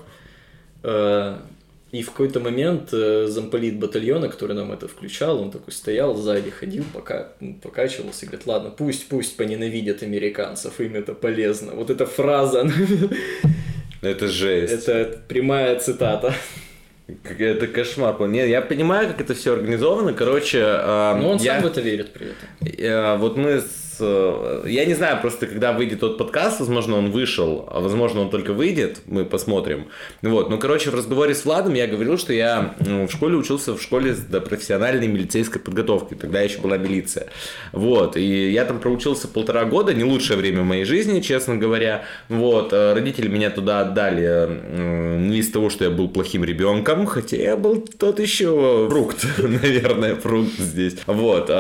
И 1.97 2.03
в 2.03 2.11
какой-то 2.11 2.41
момент 2.41 2.91
э, 2.93 3.27
замполит 3.27 3.79
батальона, 3.79 4.29
который 4.29 4.55
нам 4.55 4.71
это 4.71 4.87
включал, 4.87 5.41
он 5.41 5.51
такой 5.51 5.73
стоял 5.73 6.15
сзади, 6.15 6.51
ходил, 6.51 6.85
пока 6.93 7.29
покачивался 7.63 8.27
и 8.27 8.29
говорит, 8.29 8.47
ладно, 8.47 8.71
пусть, 8.71 9.09
пусть 9.09 9.35
поненавидят 9.39 10.03
американцев, 10.03 10.79
им 10.79 10.95
это 10.95 11.15
полезно. 11.15 11.73
Вот 11.73 11.89
эта 11.89 12.05
фраза, 12.05 12.71
это 14.03 14.29
жесть. 14.29 14.87
Это 14.87 15.23
прямая 15.27 15.79
цитата. 15.79 16.35
Это 17.39 17.67
кошмар. 17.67 18.21
Нет, 18.29 18.49
я 18.49 18.61
понимаю, 18.61 19.09
как 19.09 19.23
это 19.23 19.35
все 19.35 19.55
организовано. 19.55 20.13
Короче, 20.13 20.59
э, 20.59 21.17
Но 21.19 21.31
он 21.31 21.39
я... 21.39 21.55
сам 21.55 21.63
в 21.63 21.67
это 21.67 21.81
верит 21.81 22.13
при 22.13 22.27
этом. 22.27 22.79
Э, 22.79 23.17
вот 23.17 23.39
мы 23.39 23.61
с 23.61 23.86
я 24.01 24.85
не 24.85 24.95
знаю 24.95 25.21
просто, 25.21 25.47
когда 25.47 25.73
выйдет 25.73 26.01
тот 26.01 26.19
подкаст, 26.19 26.61
возможно, 26.61 26.97
он 26.97 27.11
вышел, 27.11 27.69
а 27.71 27.81
возможно, 27.81 28.21
он 28.21 28.31
только 28.31 28.53
выйдет, 28.53 29.01
мы 29.07 29.25
посмотрим. 29.25 29.87
Вот, 30.23 30.51
ну, 30.51 30.59
короче, 30.59 30.91
в 30.91 30.95
разговоре 30.95 31.35
с 31.35 31.45
Владом 31.45 31.75
я 31.75 31.87
говорил, 31.87 32.19
что 32.19 32.33
я 32.33 32.75
ну, 32.85 33.07
в 33.07 33.13
школе 33.13 33.37
учился 33.37 33.77
в 33.77 33.83
школе 33.83 34.15
до 34.15 34.41
профессиональной 34.41 35.07
милицейской 35.09 35.61
подготовки, 35.61 36.15
тогда 36.15 36.41
еще 36.41 36.59
была 36.59 36.77
милиция. 36.77 37.29
Вот, 37.73 38.17
и 38.17 38.51
я 38.51 38.65
там 38.65 38.79
проучился 38.79 39.29
полтора 39.29 39.65
года, 39.65 39.95
не 39.95 40.05
лучшее 40.05 40.37
время 40.37 40.63
в 40.63 40.67
моей 40.67 40.85
жизни, 40.85 41.21
честно 41.21 41.57
говоря. 41.57 42.05
Вот, 42.29 42.73
э, 42.73 42.93
родители 42.95 43.29
меня 43.29 43.51
туда 43.51 43.81
отдали 43.81 44.49
не 45.19 45.39
из 45.39 45.51
того, 45.51 45.71
что 45.71 45.85
я 45.85 45.91
был 45.91 46.09
плохим 46.09 46.45
ребенком, 46.45 47.07
хотя 47.07 47.37
я 47.37 47.57
был 47.57 47.81
тот 47.81 48.21
еще 48.21 48.87
фрукт, 48.91 49.27
наверное, 49.39 50.17
фрукт 50.17 50.59
здесь. 50.59 50.97
Вот, 51.07 51.51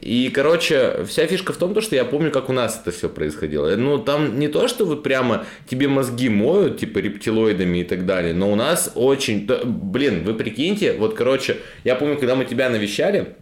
и, 0.00 0.30
короче, 0.34 1.04
вся 1.06 1.26
фишка 1.26 1.51
в 1.52 1.56
том, 1.56 1.80
что 1.80 1.94
я 1.94 2.04
помню, 2.04 2.30
как 2.30 2.48
у 2.48 2.52
нас 2.52 2.80
это 2.80 2.90
все 2.90 3.08
происходило. 3.08 3.74
Ну, 3.76 3.98
там 3.98 4.38
не 4.38 4.48
то, 4.48 4.68
что 4.68 4.84
вот 4.84 5.02
прямо 5.02 5.44
тебе 5.68 5.88
мозги 5.88 6.28
моют, 6.28 6.78
типа 6.78 6.98
рептилоидами 6.98 7.78
и 7.78 7.84
так 7.84 8.06
далее, 8.06 8.34
но 8.34 8.50
у 8.50 8.56
нас 8.56 8.92
очень... 8.94 9.48
Блин, 9.64 10.24
вы 10.24 10.34
прикиньте, 10.34 10.94
вот, 10.94 11.14
короче, 11.14 11.58
я 11.84 11.94
помню, 11.94 12.16
когда 12.16 12.34
мы 12.34 12.44
тебя 12.44 12.68
навещали, 12.68 13.36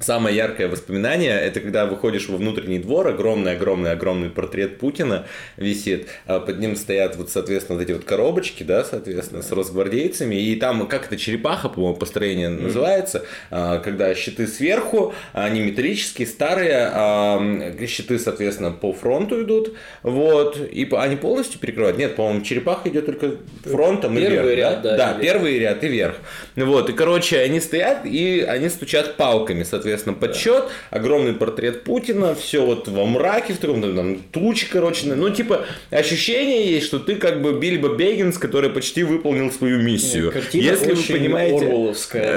Самое 0.00 0.36
яркое 0.36 0.68
воспоминание– 0.68 1.32
это 1.40 1.58
когда 1.58 1.84
выходишь 1.86 2.28
во 2.28 2.36
внутренний 2.36 2.78
двор, 2.78 3.08
огромный-огромный-огромный 3.08 4.30
портрет 4.30 4.78
Путина 4.78 5.26
висит, 5.56 6.06
а 6.24 6.38
под 6.38 6.60
ним 6.60 6.76
стоят 6.76 7.16
вот, 7.16 7.30
соответственно, 7.30 7.78
вот 7.78 7.84
эти 7.84 7.92
вот 7.92 8.04
коробочки, 8.04 8.62
да, 8.62 8.84
соответственно, 8.84 9.42
с 9.42 9.50
росгвардейцами, 9.50 10.36
и 10.36 10.54
там, 10.54 10.86
как 10.86 11.06
это, 11.06 11.16
черепаха, 11.16 11.68
по-моему, 11.68 11.96
построение 11.96 12.48
mm-hmm. 12.48 12.62
называется, 12.62 13.24
а, 13.50 13.78
когда 13.78 14.14
щиты 14.14 14.46
сверху, 14.46 15.14
они 15.32 15.62
металлические, 15.62 16.28
старые, 16.28 16.90
а, 16.92 17.74
щиты, 17.88 18.20
соответственно, 18.20 18.70
по 18.70 18.92
фронту 18.92 19.42
идут, 19.42 19.74
вот, 20.04 20.60
и 20.60 20.88
они 20.92 21.16
полностью 21.16 21.58
перекрывают. 21.58 21.98
Нет, 21.98 22.14
по-моему, 22.14 22.42
черепаха 22.42 22.88
идет 22.88 23.06
только 23.06 23.32
фронтом 23.64 24.14
первый 24.14 24.52
и 24.52 24.54
вверх, 24.54 24.58
ряд, 24.58 24.82
да? 24.82 24.96
Да, 24.96 25.14
да 25.14 25.20
первый 25.20 25.58
ряд 25.58 25.82
и 25.82 25.88
вверх. 25.88 26.14
Вот, 26.54 26.88
и, 26.88 26.92
короче, 26.92 27.40
они 27.40 27.58
стоят, 27.58 28.06
и 28.06 28.42
они 28.42 28.68
стучат 28.68 29.16
палками, 29.16 29.64
соответственно, 29.64 29.87
соответственно, 29.88 30.16
подсчет, 30.16 30.64
огромный 30.90 31.32
портрет 31.32 31.84
Путина, 31.84 32.34
все 32.34 32.64
вот 32.64 32.88
во 32.88 33.06
мраке, 33.06 33.54
в 33.54 33.58
таком, 33.58 33.80
там, 33.80 34.18
тучи, 34.30 34.68
короче, 34.70 35.06
ну, 35.06 35.30
типа, 35.30 35.64
ощущение 35.90 36.70
есть, 36.70 36.86
что 36.86 36.98
ты 36.98 37.16
как 37.16 37.40
бы 37.42 37.58
Бильбо 37.58 37.94
Бегинс, 37.96 38.38
который 38.38 38.70
почти 38.70 39.02
выполнил 39.02 39.50
свою 39.50 39.78
миссию. 39.78 40.30
Картина 40.32 40.62
Если 40.62 40.92
очень 40.92 41.14
вы 41.14 41.18
понимаете... 41.18 41.66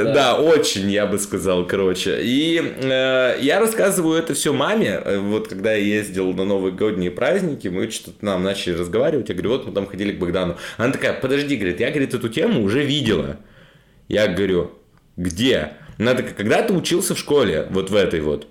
Да. 0.03 0.13
да, 0.13 0.35
очень, 0.39 0.89
я 0.89 1.05
бы 1.05 1.19
сказал, 1.19 1.65
короче. 1.67 2.19
И 2.21 2.61
э, 2.61 3.37
я 3.41 3.59
рассказываю 3.59 4.17
это 4.17 4.33
все 4.33 4.53
маме, 4.53 5.01
э, 5.03 5.17
вот 5.17 5.47
когда 5.47 5.73
я 5.73 5.83
ездил 5.83 6.33
на 6.33 6.45
Новые 6.45 6.73
Годние 6.73 7.11
праздники, 7.11 7.67
мы 7.67 7.89
что-то 7.91 8.23
нам 8.25 8.43
начали 8.43 8.73
разговаривать, 8.73 9.29
я 9.29 9.35
говорю, 9.35 9.51
вот 9.51 9.67
мы 9.67 9.73
там 9.73 9.87
ходили 9.87 10.13
к 10.13 10.19
Богдану. 10.19 10.57
Она 10.77 10.93
такая, 10.93 11.13
подожди, 11.13 11.55
говорит, 11.55 11.79
я, 11.79 11.89
говорит, 11.89 12.13
эту 12.13 12.29
тему 12.29 12.63
уже 12.63 12.83
видела. 12.83 13.37
Я 14.07 14.27
говорю, 14.27 14.71
где? 15.17 15.73
Надо, 16.01 16.23
когда 16.23 16.63
ты 16.63 16.73
учился 16.73 17.13
в 17.13 17.19
школе, 17.19 17.67
вот 17.69 17.91
в 17.91 17.95
этой 17.95 18.21
вот, 18.21 18.47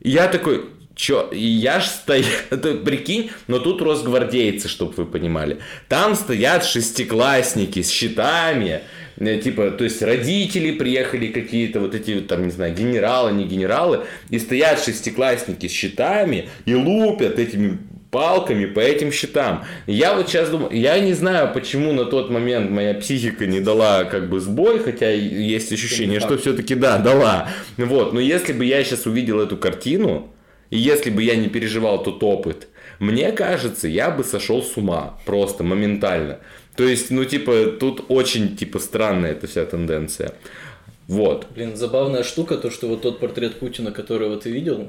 я 0.00 0.28
такой, 0.28 0.66
Чё, 0.94 1.30
я 1.32 1.80
ж 1.80 1.86
стою, 1.86 2.24
прикинь, 2.84 3.32
но 3.48 3.58
тут 3.58 3.82
росгвардейцы, 3.82 4.68
чтобы 4.68 4.92
вы 4.92 5.06
понимали. 5.06 5.58
Там 5.88 6.14
стоят 6.14 6.64
шестиклассники 6.64 7.82
с 7.82 7.90
щитами, 7.90 8.82
э, 9.16 9.38
типа, 9.38 9.72
то 9.72 9.82
есть 9.82 10.00
родители 10.00 10.70
приехали 10.70 11.26
какие-то, 11.26 11.80
вот 11.80 11.96
эти, 11.96 12.20
там, 12.20 12.44
не 12.44 12.52
знаю, 12.52 12.72
генералы, 12.72 13.32
не 13.32 13.46
генералы, 13.46 14.04
и 14.30 14.38
стоят 14.38 14.84
шестиклассники 14.84 15.66
с 15.66 15.72
щитами 15.72 16.50
и 16.66 16.74
лупят 16.76 17.40
этими 17.40 17.78
палками 18.12 18.66
по 18.66 18.78
этим 18.78 19.10
счетам. 19.10 19.64
Я 19.86 20.14
вот 20.14 20.28
сейчас 20.28 20.50
думаю, 20.50 20.70
я 20.78 21.00
не 21.00 21.14
знаю, 21.14 21.50
почему 21.52 21.94
на 21.94 22.04
тот 22.04 22.28
момент 22.30 22.70
моя 22.70 22.92
психика 22.92 23.46
не 23.46 23.58
дала 23.58 24.04
как 24.04 24.28
бы 24.28 24.38
сбой, 24.38 24.80
хотя 24.80 25.10
есть 25.10 25.72
ощущение, 25.72 26.20
что 26.20 26.36
все-таки 26.36 26.74
да, 26.74 26.98
дала. 26.98 27.48
Вот, 27.78 28.12
но 28.12 28.20
если 28.20 28.52
бы 28.52 28.66
я 28.66 28.84
сейчас 28.84 29.06
увидел 29.06 29.40
эту 29.40 29.56
картину, 29.56 30.30
и 30.68 30.78
если 30.78 31.08
бы 31.08 31.22
я 31.22 31.36
не 31.36 31.48
переживал 31.48 32.02
тот 32.02 32.22
опыт, 32.22 32.68
мне 32.98 33.32
кажется, 33.32 33.88
я 33.88 34.10
бы 34.10 34.24
сошел 34.24 34.62
с 34.62 34.76
ума 34.76 35.18
просто 35.24 35.64
моментально. 35.64 36.38
То 36.76 36.84
есть, 36.84 37.10
ну, 37.10 37.24
типа, 37.24 37.76
тут 37.80 38.04
очень, 38.08 38.56
типа, 38.56 38.78
странная 38.78 39.32
эта 39.32 39.46
вся 39.46 39.64
тенденция. 39.64 40.34
Вот. 41.08 41.46
Блин, 41.54 41.76
забавная 41.76 42.24
штука, 42.24 42.56
то, 42.58 42.70
что 42.70 42.88
вот 42.88 43.02
тот 43.02 43.20
портрет 43.20 43.58
Путина, 43.58 43.90
которого 43.90 44.36
ты 44.36 44.50
видел, 44.50 44.88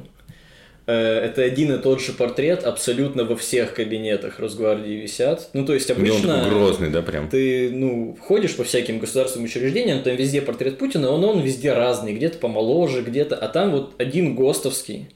это 0.92 1.42
один 1.44 1.74
и 1.74 1.82
тот 1.82 2.02
же 2.02 2.12
портрет 2.12 2.64
абсолютно 2.66 3.24
во 3.24 3.36
всех 3.36 3.74
кабинетах 3.74 4.40
Росгвардии 4.40 4.94
висят. 4.94 5.50
Ну, 5.54 5.66
то 5.66 5.74
есть 5.74 5.90
обычно... 5.90 6.44
он 6.44 6.50
грозный, 6.50 6.90
да, 6.90 7.02
прям? 7.02 7.30
Ты, 7.30 7.70
ну, 7.72 8.18
ходишь 8.20 8.56
по 8.56 8.64
всяким 8.64 9.00
государственным 9.00 9.46
учреждениям, 9.46 10.04
там 10.04 10.16
везде 10.16 10.42
портрет 10.42 10.78
Путина, 10.78 11.10
он, 11.10 11.24
он 11.24 11.42
везде 11.42 11.74
разный, 11.74 12.14
где-то 12.14 12.38
помоложе, 12.40 13.02
где-то... 13.02 13.36
А 13.36 13.48
там 13.48 13.72
вот 13.72 13.94
один 13.98 14.36
ГОСТовский. 14.36 15.08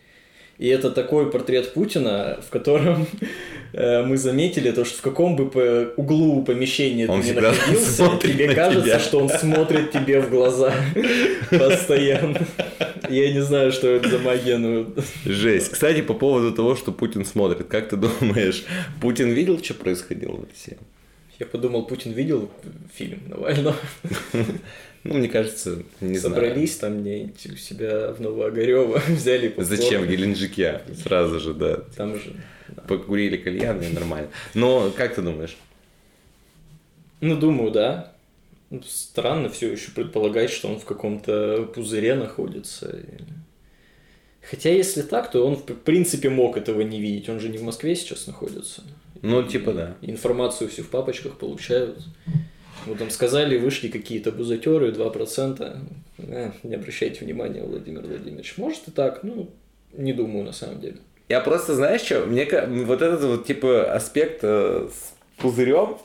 И 0.58 0.68
это 0.70 0.90
такой 0.90 1.30
портрет 1.30 1.74
Путина, 1.74 2.40
в 2.46 2.50
котором 2.50 3.06
э, 3.22 3.26
мы 3.74 4.18
заметили 4.18 4.72
то, 4.72 4.86
что 4.86 4.98
в 5.00 5.02
каком 5.02 5.36
бы 5.36 5.94
углу 5.98 6.44
помещения 6.44 7.08
он 7.08 7.22
ты 7.22 7.28
не 7.28 7.34
находился, 7.34 8.18
тебе 8.22 8.54
кажется, 8.54 8.86
тебя. 8.86 9.00
что 9.00 9.20
он 9.20 9.30
смотрит 9.30 9.92
тебе 9.92 10.22
в 10.22 10.30
глаза 10.30 10.74
постоянно. 11.50 12.46
Я 13.10 13.32
не 13.34 13.42
знаю, 13.42 13.72
что 13.72 13.88
это 13.88 14.10
за 14.10 14.20
магия, 14.20 14.58
но... 14.58 14.88
Жесть. 15.26 15.72
Кстати, 15.72 16.02
по 16.02 16.14
поводу 16.14 16.52
того, 16.52 16.76
что 16.76 16.92
Путин 16.92 17.26
смотрит, 17.26 17.68
как 17.68 17.90
ты 17.90 17.96
думаешь, 17.98 18.66
Путин 19.02 19.32
видел, 19.32 19.62
что 19.64 19.74
происходило 19.74 20.36
в 20.36 20.48
России? 20.50 20.78
Я 21.40 21.46
подумал, 21.46 21.86
Путин 21.86 22.14
видел 22.14 22.50
фильм 22.96 23.20
Навального. 23.28 23.76
Ну, 25.04 25.16
мне 25.16 25.30
кажется, 25.30 25.84
не 26.02 26.18
Собрались 26.18 26.78
знаю. 26.78 26.94
там 26.94 27.02
мне 27.02 27.34
у 27.46 27.56
себя 27.56 28.12
в 28.12 28.20
Новоогарево, 28.20 29.02
взяли 29.08 29.48
попкорн. 29.48 29.68
Зачем? 29.78 30.02
В 30.04 30.08
Геленджике 30.10 30.82
сразу 31.04 31.40
же, 31.40 31.54
да. 31.54 31.78
Там 31.96 32.16
же. 32.20 32.34
Да. 32.70 32.82
Покурили 32.84 33.38
кальян 33.38 33.82
и 33.82 33.88
нормально. 33.90 34.30
Но 34.54 34.92
как 34.92 35.16
ты 35.16 35.22
думаешь? 35.22 35.56
Ну, 37.22 37.38
думаю, 37.38 37.72
да. 37.72 38.14
Странно 38.86 39.50
все 39.50 39.72
еще 39.72 39.92
предполагать, 39.92 40.50
что 40.50 40.68
он 40.68 40.80
в 40.80 40.86
каком-то 40.86 41.70
пузыре 41.74 42.16
находится. 42.16 43.00
Хотя, 44.42 44.70
если 44.70 45.02
так, 45.02 45.32
то 45.32 45.46
он, 45.46 45.56
в 45.56 45.64
принципе, 45.64 46.30
мог 46.30 46.58
этого 46.58 46.82
не 46.82 47.00
видеть. 47.00 47.30
Он 47.30 47.40
же 47.40 47.50
не 47.50 47.58
в 47.58 47.64
Москве 47.64 47.96
сейчас 47.96 48.28
находится. 48.28 48.84
Ну, 49.22 49.44
типа, 49.44 49.74
да. 49.74 49.98
Информацию 50.02 50.70
все 50.70 50.84
в 50.84 50.90
папочках 50.90 51.38
получают. 51.38 52.00
Вот 52.88 52.98
там 53.00 53.10
сказали, 53.10 53.58
вышли 53.58 53.88
какие-то 53.90 54.32
бузатеры, 54.32 54.92
2%. 54.92 55.78
Э, 56.18 56.52
не 56.64 56.76
обращайте 56.76 57.26
внимания, 57.26 57.64
Владимир 57.64 58.02
Владимирович. 58.02 58.58
Может 58.58 58.88
и 58.88 58.92
так, 58.92 59.24
ну, 59.24 59.50
не 59.94 60.14
думаю 60.14 60.46
на 60.46 60.54
самом 60.54 60.82
деле. 60.82 60.98
Я 61.30 61.42
просто, 61.42 61.76
знаешь 61.76 62.02
что, 62.02 62.26
мне 62.26 62.48
вот 62.86 63.02
этот 63.02 63.22
вот, 63.24 63.46
типа, 63.46 63.94
аспект 63.94 64.40
э, 64.44 64.88
с 64.90 65.14
пузырем 65.42 65.98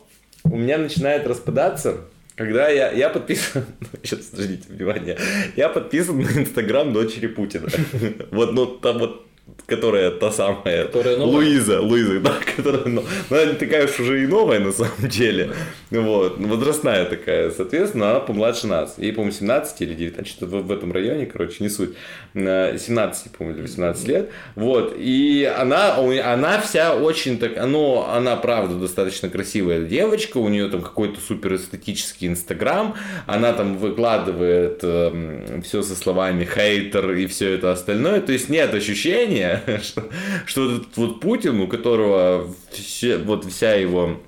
у 0.45 0.57
меня 0.57 0.79
начинает 0.79 1.27
распадаться, 1.27 1.99
когда 2.35 2.69
я, 2.69 2.91
я 2.91 3.09
подписан, 3.09 3.65
сейчас, 4.03 4.21
подождите, 4.27 4.65
внимание, 4.69 5.19
я 5.57 5.69
подписан 5.69 6.19
на 6.21 6.29
Инстаграм 6.29 6.93
дочери 6.93 7.29
Путина. 7.29 7.69
Вот, 8.31 8.53
ну, 8.53 8.67
там 8.67 8.99
вот 8.99 9.27
которая 9.67 10.11
та 10.11 10.31
самая 10.31 10.85
которая 10.85 11.17
Луиза, 11.19 11.81
Луиза, 11.81 12.21
да, 12.21 12.35
которая, 12.57 12.85
ну, 12.85 13.05
она 13.31 13.45
не 13.47 13.55
такая 13.55 13.87
уж 13.87 13.99
уже 14.01 14.23
и 14.23 14.27
новая 14.27 14.61
на 14.61 14.73
самом 14.73 15.09
деле, 15.09 15.53
вот, 15.91 16.39
возрастная 16.39 17.05
такая, 17.07 17.51
соответственно, 17.51 18.11
она 18.11 18.21
помладше 18.21 18.67
нас, 18.67 18.95
ей, 18.99 19.13
по-моему, 19.13 19.33
17 19.33 19.81
или 19.83 19.95
19, 19.95 20.31
что-то 20.31 20.47
в, 20.47 20.67
в 20.67 20.73
этом 20.73 20.93
районе, 20.93 21.27
короче, 21.27 21.57
не 21.61 21.69
суть, 21.69 21.95
17, 22.35 23.33
по-моему, 23.33 23.59
или 23.59 23.63
18 23.63 24.09
лет, 24.09 24.31
вот, 24.55 24.95
и 24.97 25.45
она, 25.45 25.97
она 25.97 26.61
вся 26.61 26.95
очень 26.95 27.39
так, 27.39 27.53
ну, 27.67 28.05
она, 28.05 28.37
правда, 28.37 28.77
достаточно 28.77 29.29
красивая 29.29 29.85
девочка, 29.85 30.39
у 30.39 30.49
нее 30.49 30.69
там 30.69 30.83
какой-то 30.83 31.21
супер 31.21 31.57
эстетический 31.57 32.29
инстаграм, 32.29 32.95
она 33.27 33.53
там 33.53 33.77
выкладывает 33.77 34.81
э, 34.83 35.11
эм, 35.13 35.63
все 35.63 35.83
со 35.83 35.95
словами 35.95 36.45
хейтер 36.45 37.13
и 37.13 37.27
все 37.27 37.55
это 37.55 37.73
остальное, 37.73 38.21
то 38.21 38.33
есть 38.33 38.49
нет 38.49 38.73
ощущения, 38.75 39.32
что, 39.83 40.09
что 40.47 40.71
этот 40.71 40.97
вот 40.97 41.21
Путин, 41.21 41.61
у 41.61 41.69
которого 41.69 42.53
все, 42.71 43.19
вот 43.19 43.45
вся 43.45 43.75
его, 43.75 44.21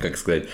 как 0.00 0.16
сказать, 0.16 0.44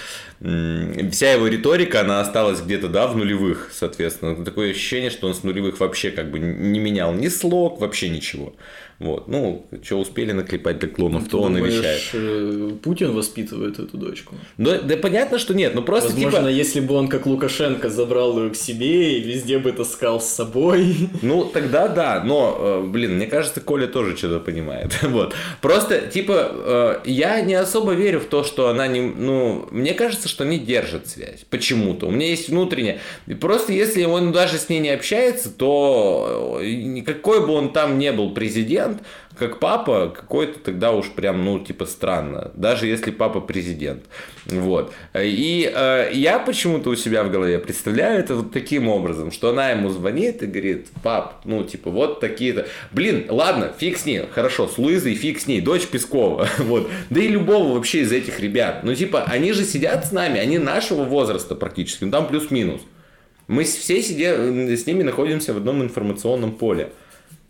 вся 0.41 1.33
его 1.33 1.49
риторика, 1.49 2.01
она 2.01 2.21
осталась 2.21 2.61
где-то, 2.61 2.89
да, 2.89 3.07
в 3.07 3.17
нулевых, 3.17 3.71
соответственно. 3.73 4.43
Такое 4.43 4.71
ощущение, 4.71 5.11
что 5.11 5.27
он 5.27 5.35
с 5.35 5.43
нулевых 5.43 5.81
вообще 5.81 6.11
как 6.11 6.31
бы 6.31 6.39
не 6.39 6.79
менял 6.79 7.13
ни 7.13 7.29
слог, 7.29 7.81
вообще 7.81 8.09
ничего. 8.09 8.55
Вот. 9.01 9.29
Ну, 9.29 9.67
что 9.83 9.99
успели 9.99 10.33
наклепать 10.33 10.79
для 10.79 10.89
клонов, 10.89 11.25
Ты 11.25 11.31
то 11.31 11.41
он 11.41 11.57
и 11.57 11.63
вещает. 11.63 12.03
Э, 12.13 12.71
Путин 12.83 13.13
воспитывает 13.13 13.79
эту 13.79 13.97
дочку? 13.97 14.35
Да, 14.59 14.79
да 14.79 14.97
понятно, 14.99 15.39
что 15.39 15.55
нет, 15.55 15.75
ну 15.75 15.83
просто 15.83 16.11
Возможно, 16.11 16.41
типа... 16.41 16.49
если 16.51 16.81
бы 16.81 16.95
он 16.95 17.09
как 17.09 17.25
Лукашенко 17.25 17.89
забрал 17.89 18.39
ее 18.39 18.51
к 18.51 18.57
себе 18.57 19.19
и 19.19 19.23
везде 19.23 19.59
бы 19.59 19.73
таскал 19.73 20.21
с 20.21 20.29
собой. 20.29 21.09
Ну, 21.23 21.45
тогда 21.45 21.89
да, 21.89 22.23
но, 22.25 22.57
э, 22.59 22.87
блин, 22.87 23.17
мне 23.17 23.27
кажется, 23.27 23.61
Коля 23.61 23.87
тоже 23.87 24.17
что-то 24.17 24.41
понимает. 24.41 24.99
вот. 25.03 25.35
Просто, 25.61 26.01
типа, 26.01 26.51
э, 26.53 27.01
я 27.05 27.41
не 27.41 27.55
особо 27.55 27.93
верю 27.93 28.21
в 28.21 28.25
то, 28.25 28.43
что 28.45 28.69
она 28.69 28.87
не... 28.87 29.01
Ну, 29.01 29.67
мне 29.71 29.95
кажется, 29.95 30.29
что 30.31 30.45
они 30.45 30.59
держат 30.59 31.09
связь. 31.09 31.45
Почему-то. 31.51 32.07
У 32.07 32.11
меня 32.11 32.29
есть 32.29 32.49
внутренняя. 32.49 33.01
Просто 33.41 33.73
если 33.73 34.05
он 34.05 34.33
даже 34.33 34.59
с 34.59 34.69
ней 34.69 34.81
не 34.81 34.91
общается, 34.91 35.51
то 35.51 36.61
никакой 36.63 37.47
бы 37.47 37.53
он 37.53 37.73
там 37.73 37.99
не 37.99 38.13
был 38.13 38.33
президент, 38.33 39.03
как 39.39 39.59
папа, 39.59 40.13
какой-то 40.15 40.59
тогда 40.59 40.93
уж 40.93 41.09
прям, 41.11 41.45
ну, 41.45 41.59
типа, 41.59 41.87
странно. 41.87 42.51
Даже 42.55 42.87
если 42.87 43.11
папа 43.11 43.41
президент. 43.41 44.05
Вот. 44.47 44.93
И 45.15 45.71
э, 45.73 46.11
я 46.13 46.39
почему-то 46.39 46.91
у 46.91 46.97
себя 46.97 47.23
в 47.25 47.31
голове 47.31 47.59
представляю 47.59 48.21
это 48.21 48.35
вот 48.35 48.53
таким 48.53 48.89
образом, 48.89 49.31
что 49.31 49.51
она 49.51 49.71
ему 49.71 49.89
звонит 49.89 50.43
и 50.43 50.47
говорит, 50.47 50.89
пап, 51.03 51.43
ну, 51.45 51.63
типа, 51.65 51.91
вот 51.91 52.21
такие-то. 52.21 52.67
Блин, 52.91 53.27
ладно, 53.29 53.73
фиг 53.79 53.99
с 53.99 54.05
ней, 54.05 54.25
хорошо, 54.31 54.67
с 54.67 54.79
Луизой 54.79 55.15
фиг 55.15 55.41
с 55.41 55.47
ней, 55.47 55.61
дочь 55.61 55.87
Пескова. 55.87 56.49
вот. 56.59 56.91
Да 57.09 57.21
и 57.21 57.29
любого 57.29 57.75
вообще 57.75 58.01
из 58.01 58.13
этих 58.13 58.41
ребят. 58.41 58.83
Ну, 58.83 58.95
типа, 58.95 59.23
они 59.23 59.53
же 59.53 59.65
сидят 59.65 60.07
с 60.07 60.13
нами, 60.13 60.41
они 60.41 60.59
нашего 60.59 61.05
возраста 61.05 61.55
практически, 61.55 62.05
ну, 62.05 62.11
там 62.11 62.27
плюс-минус. 62.27 62.81
Мы 63.47 63.65
все 63.65 64.03
сидя, 64.03 64.37
с 64.77 64.87
ними 64.87 65.03
находимся 65.03 65.55
в 65.55 65.57
одном 65.57 65.83
информационном 65.83 66.53
поле. 66.53 66.93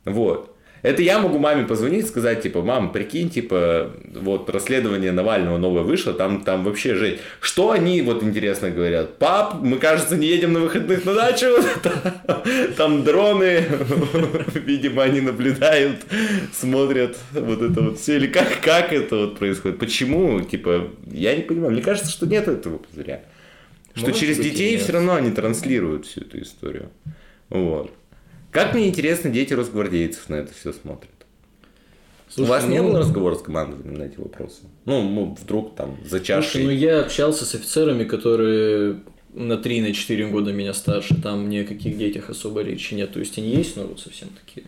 Вот. 0.05 0.50
Это 0.83 1.03
я 1.03 1.19
могу 1.19 1.39
маме 1.39 1.65
позвонить 1.65 2.05
и 2.05 2.09
сказать, 2.09 2.43
типа, 2.43 2.63
мам, 2.63 2.93
прикинь, 2.93 3.29
типа, 3.29 3.91
вот 4.15 4.49
расследование 4.49 5.13
Навального 5.13 5.59
новое 5.59 5.83
вышло, 5.83 6.15
там, 6.15 6.43
там 6.43 6.65
вообще 6.65 6.95
жить. 6.95 7.21
Что 7.41 7.71
они, 7.71 8.01
вот 8.03 8.23
интересно 8.23 8.71
говорят, 8.71 9.19
пап, 9.19 9.57
мы, 9.61 9.79
кажется, 9.79 10.17
не 10.17 10.27
едем 10.27 10.55
на 10.55 10.61
выходных 10.61 11.05
на 11.05 11.15
дачу, 11.15 11.47
там 12.77 13.05
дроны, 13.05 13.65
видимо, 14.55 15.03
они 15.03 15.21
наблюдают, 15.21 15.99
смотрят 16.53 17.17
вот 17.33 17.63
это 17.63 17.81
вот 17.83 17.99
все, 17.99 18.17
или 18.17 18.27
как, 18.27 18.61
как 18.61 18.93
это 18.93 19.17
вот 19.17 19.39
происходит, 19.39 19.79
почему, 19.79 20.41
типа, 20.41 20.89
я 21.07 21.35
не 21.37 21.43
понимаю, 21.43 21.73
мне 21.73 21.83
кажется, 21.83 22.11
что 22.11 22.27
нет 22.27 22.49
этого 22.49 22.79
пузыря. 22.79 23.23
Что 23.95 24.13
через 24.13 24.39
детей 24.39 24.77
все 24.79 24.93
равно 24.93 25.15
они 25.15 25.31
транслируют 25.31 26.07
всю 26.07 26.21
эту 26.21 26.41
историю. 26.41 26.91
Вот. 27.49 27.93
Как 28.51 28.75
мне 28.75 28.89
интересно, 28.89 29.31
дети 29.31 29.53
росгвардейцев 29.55 30.29
на 30.29 30.37
это 30.37 30.53
все 30.53 30.73
смотрят. 30.73 31.11
Слушай, 32.29 32.47
У 32.47 32.51
вас 32.51 32.65
ну, 32.65 32.71
не 32.71 32.83
было 32.83 32.99
разговора 33.01 33.35
с 33.35 33.43
командованием 33.43 33.95
на 33.95 34.05
эти 34.05 34.19
вопросы? 34.19 34.63
Ну, 34.85 35.03
ну 35.03 35.37
вдруг 35.41 35.75
там 35.75 35.99
за 36.05 36.21
чашей. 36.21 36.51
Слушай, 36.51 36.65
ну 36.65 36.71
я 36.71 37.01
общался 37.01 37.45
с 37.45 37.55
офицерами, 37.55 38.05
которые 38.05 39.01
на 39.35 39.57
3 39.57 39.81
на 39.81 39.93
4 39.93 40.29
года 40.29 40.53
меня 40.53 40.73
старше, 40.75 41.21
там 41.21 41.49
ни 41.49 41.59
о 41.59 41.65
каких 41.65 41.99
детях 41.99 42.31
особо 42.31 42.63
речи 42.63 42.95
нет. 42.95 43.13
То 43.13 43.21
есть 43.21 43.37
они 43.39 43.51
есть, 43.51 43.77
но 43.77 43.85
вот 43.85 44.01
совсем 44.01 44.29
такие. 44.29 44.67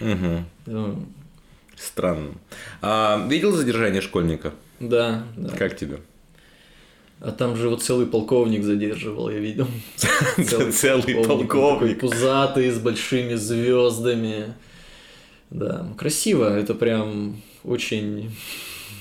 Угу. 0.00 0.44
Ну. 0.66 1.06
Странно. 1.76 2.32
А, 2.82 3.26
видел 3.28 3.52
задержание 3.52 4.02
школьника? 4.02 4.52
Да, 4.80 5.24
да. 5.36 5.50
Как 5.56 5.76
тебе? 5.76 5.98
А 7.20 7.32
там 7.32 7.56
же 7.56 7.68
вот 7.70 7.82
целый 7.82 8.06
полковник 8.06 8.62
задерживал, 8.62 9.30
я 9.30 9.38
видел. 9.38 9.66
Целый 10.72 11.24
полковник. 11.24 12.00
Пузатый, 12.00 12.70
с 12.70 12.78
большими 12.78 13.34
звездами. 13.34 14.54
Да, 15.50 15.86
красиво, 15.96 16.44
это 16.44 16.74
прям 16.74 17.40
очень 17.64 18.30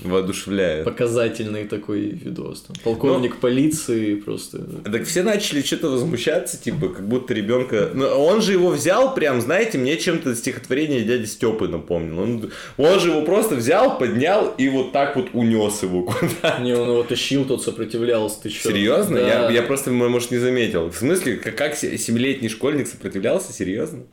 воодушевляет. 0.02 0.86
Показательный 0.86 1.66
такой 1.66 2.02
видос. 2.02 2.62
Там, 2.62 2.76
полковник 2.84 3.36
Но... 3.36 3.40
полиции 3.40 4.16
просто. 4.16 4.60
Так 4.60 5.04
все 5.06 5.24
начали 5.24 5.62
что-то 5.62 5.90
возмущаться, 5.90 6.62
типа, 6.62 6.90
как 6.90 7.08
будто 7.08 7.34
ребенка. 7.34 7.92
Но 7.94 8.08
он 8.26 8.42
же 8.42 8.54
его 8.54 8.70
взял, 8.70 9.14
прям, 9.14 9.42
знаете, 9.42 9.78
мне 9.78 9.98
чем-то 9.98 10.36
стихотворение 10.36 11.02
дяди 11.02 11.26
Степы 11.26 11.68
напомнил. 11.68 12.20
Он, 12.20 12.52
он 12.78 13.00
же 13.00 13.10
его 13.10 13.22
просто 13.22 13.56
взял, 13.56 13.98
поднял 13.98 14.54
и 14.58 14.70
вот 14.70 14.92
так 14.92 15.16
вот 15.16 15.30
унес 15.34 15.84
его 15.84 16.04
куда 16.04 16.60
Не, 16.60 16.74
он 16.74 16.90
его 16.90 17.04
тащил, 17.04 17.46
тот 17.46 17.64
сопротивлялся. 17.64 18.44
Ты 18.44 18.50
что? 18.50 18.70
Серьезно? 18.70 19.18
Да. 19.18 19.28
Я, 19.28 19.50
я 19.50 19.64
просто, 19.64 19.92
может, 19.92 20.32
не 20.32 20.38
заметил. 20.38 20.90
В 20.90 20.96
смысле, 20.96 21.38
как, 21.38 21.56
как 21.56 21.76
семилетний 21.76 22.50
школьник 22.50 22.88
сопротивлялся? 22.88 23.54
Серьезно? 23.54 24.04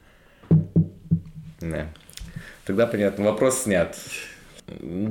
Да. 1.60 1.92
Тогда 2.64 2.86
понятно. 2.86 3.24
Вопрос 3.24 3.62
снят. 3.62 3.96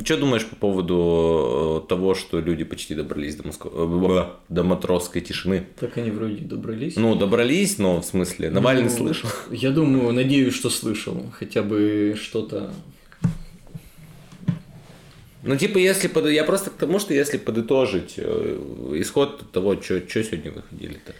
Что 0.04 0.18
думаешь 0.18 0.46
по 0.46 0.56
поводу 0.56 1.84
э, 1.84 1.88
того, 1.90 2.16
что 2.16 2.40
люди 2.40 2.64
почти 2.64 2.96
добрались 2.96 3.36
до, 3.36 3.48
Моско... 3.48 3.70
Э, 3.72 4.26
до 4.50 4.64
матросской 4.64 5.22
тишины? 5.22 5.66
Так 5.80 5.98
они 5.98 6.10
вроде 6.12 6.38
добрались. 6.38 6.96
Ну, 6.96 7.16
добрались, 7.16 7.78
но 7.78 8.02
в 8.02 8.06
смысле, 8.06 8.50
Навальный 8.50 8.86
ну, 8.86 8.90
слышал? 8.90 9.30
Я 9.52 9.72
думаю, 9.72 10.14
надеюсь, 10.14 10.54
что 10.54 10.70
слышал. 10.70 11.26
Хотя 11.38 11.64
бы 11.64 12.16
что-то 12.20 12.72
ну, 15.44 15.58
типа, 15.58 15.80
если 15.80 16.08
под... 16.08 16.30
я 16.30 16.44
просто 16.44 16.70
к 16.70 16.74
тому, 16.74 17.00
что 17.00 17.14
если 17.14 17.38
подытожить 17.38 18.14
э, 18.18 18.94
исход 18.98 19.52
того, 19.52 19.82
что 19.82 20.00
сегодня 20.08 20.52
выходили-то, 20.52 21.14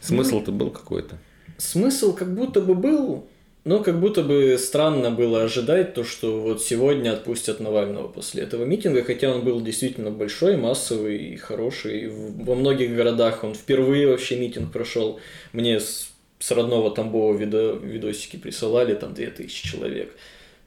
смысл-то 0.00 0.52
был 0.52 0.70
какой-то. 0.70 1.18
Смысл 1.58 2.14
как 2.14 2.32
будто 2.32 2.60
бы 2.60 2.74
был, 2.74 3.26
но 3.66 3.82
как 3.82 3.98
будто 3.98 4.22
бы 4.22 4.56
странно 4.58 5.10
было 5.10 5.42
ожидать 5.42 5.92
то, 5.92 6.04
что 6.04 6.40
вот 6.40 6.62
сегодня 6.62 7.12
отпустят 7.12 7.58
Навального 7.58 8.06
после 8.06 8.44
этого 8.44 8.64
митинга, 8.64 9.02
хотя 9.02 9.28
он 9.28 9.42
был 9.42 9.60
действительно 9.60 10.12
большой, 10.12 10.56
массовый 10.56 11.16
и 11.16 11.36
хороший. 11.36 12.08
Во 12.08 12.54
многих 12.54 12.94
городах 12.94 13.42
он 13.42 13.56
впервые 13.56 14.06
вообще 14.06 14.36
митинг 14.36 14.70
прошел. 14.70 15.18
Мне 15.52 15.80
с, 15.80 16.12
с 16.38 16.50
родного 16.52 16.92
Тамбова 16.92 17.36
видо, 17.36 17.72
видосики 17.72 18.36
присылали, 18.36 18.94
там 18.94 19.14
2000 19.14 19.66
человек. 19.68 20.14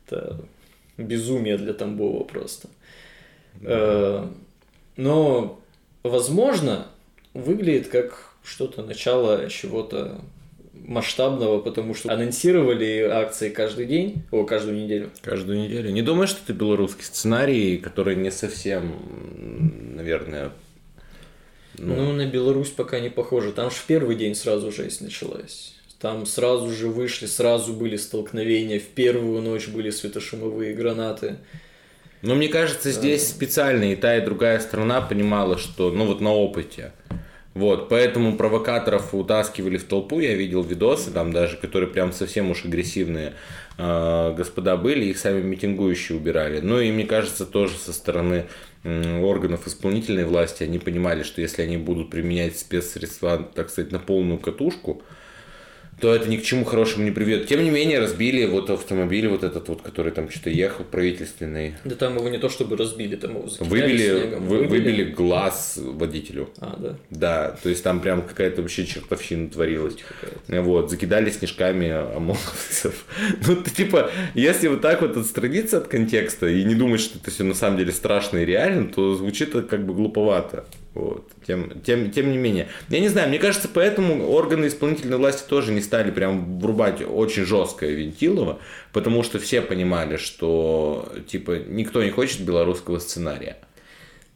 Это 0.05 0.41
безумие 0.97 1.57
для 1.57 1.71
Тамбова 1.71 2.25
просто. 2.25 2.67
Да. 3.61 3.69
Э, 3.69 4.27
но, 4.97 5.61
возможно, 6.03 6.87
выглядит 7.33 7.87
как 7.87 8.33
что-то 8.43 8.81
начало 8.81 9.49
чего-то 9.49 10.19
масштабного, 10.85 11.59
потому 11.59 11.93
что 11.93 12.11
анонсировали 12.11 13.01
акции 13.01 13.49
каждый 13.49 13.85
день, 13.85 14.23
о, 14.31 14.43
каждую 14.43 14.77
неделю. 14.83 15.09
Каждую 15.21 15.59
неделю. 15.59 15.91
Не 15.91 16.01
думаешь, 16.01 16.29
что 16.29 16.39
это 16.43 16.53
белорусский 16.53 17.03
сценарий, 17.03 17.77
который 17.77 18.15
не 18.15 18.31
совсем, 18.31 19.95
наверное, 19.95 20.51
Ну, 21.77 21.95
ну 21.95 22.13
на 22.13 22.25
Беларусь 22.25 22.69
пока 22.69 22.99
не 22.99 23.09
похоже. 23.09 23.51
Там 23.51 23.69
же 23.69 23.77
в 23.77 23.85
первый 23.85 24.15
день 24.15 24.35
сразу 24.35 24.71
жесть 24.71 25.01
началась. 25.01 25.75
Там 25.99 26.25
сразу 26.25 26.71
же 26.71 26.87
вышли, 26.87 27.25
сразу 27.25 27.73
были 27.73 27.97
столкновения. 27.97 28.79
В 28.79 28.87
первую 28.87 29.41
ночь 29.41 29.67
были 29.67 29.89
светошумовые 29.89 30.73
гранаты. 30.73 31.37
Но 32.21 32.35
мне 32.35 32.49
кажется, 32.49 32.91
здесь 32.91 33.27
специально 33.27 33.91
и 33.91 33.95
та, 33.95 34.17
и 34.17 34.21
другая 34.21 34.59
страна 34.59 35.01
понимала, 35.01 35.57
что, 35.57 35.91
ну 35.91 36.05
вот 36.05 36.21
на 36.21 36.33
опыте. 36.33 36.91
Вот, 37.59 37.89
поэтому 37.89 38.37
провокаторов 38.37 39.13
утаскивали 39.13 39.75
в 39.75 39.83
толпу, 39.83 40.21
я 40.21 40.33
видел 40.33 40.63
видосы, 40.63 41.11
там 41.11 41.33
даже, 41.33 41.57
которые 41.57 41.89
прям 41.89 42.13
совсем 42.13 42.51
уж 42.51 42.63
агрессивные 42.63 43.33
э, 43.77 44.33
господа 44.33 44.77
были, 44.77 45.03
их 45.03 45.17
сами 45.17 45.41
митингующие 45.41 46.17
убирали. 46.17 46.61
Ну 46.61 46.79
и 46.79 46.89
мне 46.89 47.03
кажется, 47.03 47.45
тоже 47.45 47.75
со 47.75 47.91
стороны 47.91 48.45
э, 48.85 49.19
органов 49.19 49.67
исполнительной 49.67 50.23
власти 50.23 50.63
они 50.63 50.79
понимали, 50.79 51.23
что 51.23 51.41
если 51.41 51.61
они 51.63 51.75
будут 51.75 52.09
применять 52.09 52.57
спецсредства, 52.57 53.49
так 53.53 53.69
сказать, 53.69 53.91
на 53.91 53.99
полную 53.99 54.39
катушку, 54.39 55.01
то 55.99 56.13
это 56.13 56.29
ни 56.29 56.37
к 56.37 56.43
чему 56.43 56.65
хорошему 56.65 57.05
не 57.05 57.11
приведет. 57.11 57.47
Тем 57.47 57.63
не 57.63 57.69
менее, 57.69 57.99
разбили 57.99 58.45
вот 58.45 58.69
автомобиль 58.69 59.27
вот 59.27 59.43
этот 59.43 59.67
вот, 59.67 59.81
который 59.81 60.11
там 60.11 60.29
что-то 60.29 60.49
ехал, 60.49 60.83
правительственный. 60.83 61.75
Да 61.83 61.95
там 61.95 62.17
его 62.17 62.29
не 62.29 62.37
то 62.37 62.49
чтобы 62.49 62.77
разбили, 62.77 63.15
там 63.15 63.31
его 63.31 63.47
выбили, 63.59 63.97
снегом. 63.97 64.47
Вы, 64.47 64.57
выбили, 64.59 64.79
выбили 64.79 65.03
глаз 65.11 65.79
водителю. 65.81 66.49
А, 66.59 66.77
да? 66.77 66.95
Да, 67.09 67.57
то 67.61 67.69
есть 67.69 67.83
там 67.83 67.99
прям 67.99 68.21
какая-то 68.21 68.61
вообще 68.61 68.85
чертовщина 68.85 69.49
творилась. 69.49 69.95
Вот, 70.47 70.89
закидали 70.89 71.29
снежками 71.29 71.89
ОМОНовцев. 72.15 73.05
Ну, 73.47 73.55
ты, 73.55 73.71
типа, 73.71 74.11
если 74.35 74.67
вот 74.67 74.81
так 74.81 75.01
вот 75.01 75.17
отстраниться 75.17 75.77
от 75.77 75.87
контекста 75.87 76.47
и 76.47 76.63
не 76.63 76.75
думать, 76.75 77.01
что 77.01 77.17
это 77.17 77.31
все 77.31 77.43
на 77.43 77.53
самом 77.53 77.77
деле 77.77 77.91
страшно 77.91 78.39
и 78.39 78.45
реально, 78.45 78.87
то 78.87 79.15
звучит 79.15 79.49
это 79.49 79.63
как 79.63 79.85
бы 79.85 79.93
глуповато. 79.93 80.65
Вот. 80.99 81.31
Тем, 81.47 81.79
тем, 81.81 82.11
тем 82.11 82.31
не 82.31 82.37
менее. 82.37 82.67
Я 82.89 82.99
не 82.99 83.07
знаю, 83.07 83.29
мне 83.29 83.39
кажется, 83.39 83.69
поэтому 83.73 84.29
органы 84.29 84.67
исполнительной 84.67 85.17
власти 85.17 85.47
тоже 85.47 85.71
не 85.71 85.81
стали 85.81 86.11
прям 86.11 86.59
врубать 86.59 87.01
очень 87.01 87.45
жесткое 87.45 87.91
Вентилово, 87.91 88.59
потому 88.91 89.23
что 89.23 89.39
все 89.39 89.61
понимали, 89.61 90.17
что 90.17 91.09
типа 91.27 91.59
никто 91.67 92.03
не 92.03 92.09
хочет 92.09 92.41
белорусского 92.41 92.99
сценария. 92.99 93.57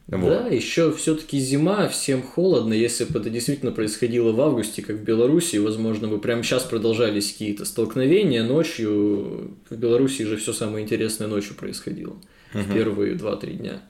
Вот. 0.06 0.28
Да, 0.28 0.48
еще 0.48 0.92
все-таки 0.92 1.38
зима, 1.38 1.88
всем 1.88 2.22
холодно. 2.22 2.74
Если 2.74 3.04
бы 3.04 3.18
это 3.20 3.30
действительно 3.30 3.72
происходило 3.72 4.32
в 4.32 4.40
августе, 4.40 4.82
как 4.82 4.96
в 4.96 5.02
Беларуси, 5.02 5.56
возможно, 5.56 6.08
бы 6.08 6.18
прямо 6.18 6.42
сейчас 6.42 6.62
продолжались 6.64 7.32
какие-то 7.32 7.64
столкновения 7.64 8.42
ночью. 8.42 9.50
В 9.68 9.76
Беларуси 9.76 10.24
же 10.24 10.36
все 10.36 10.52
самое 10.52 10.84
интересное 10.84 11.26
ночью 11.28 11.54
происходило. 11.56 12.16
Угу. 12.54 12.62
В 12.62 12.72
первые 12.74 13.14
два-три 13.14 13.54
дня. 13.54 13.82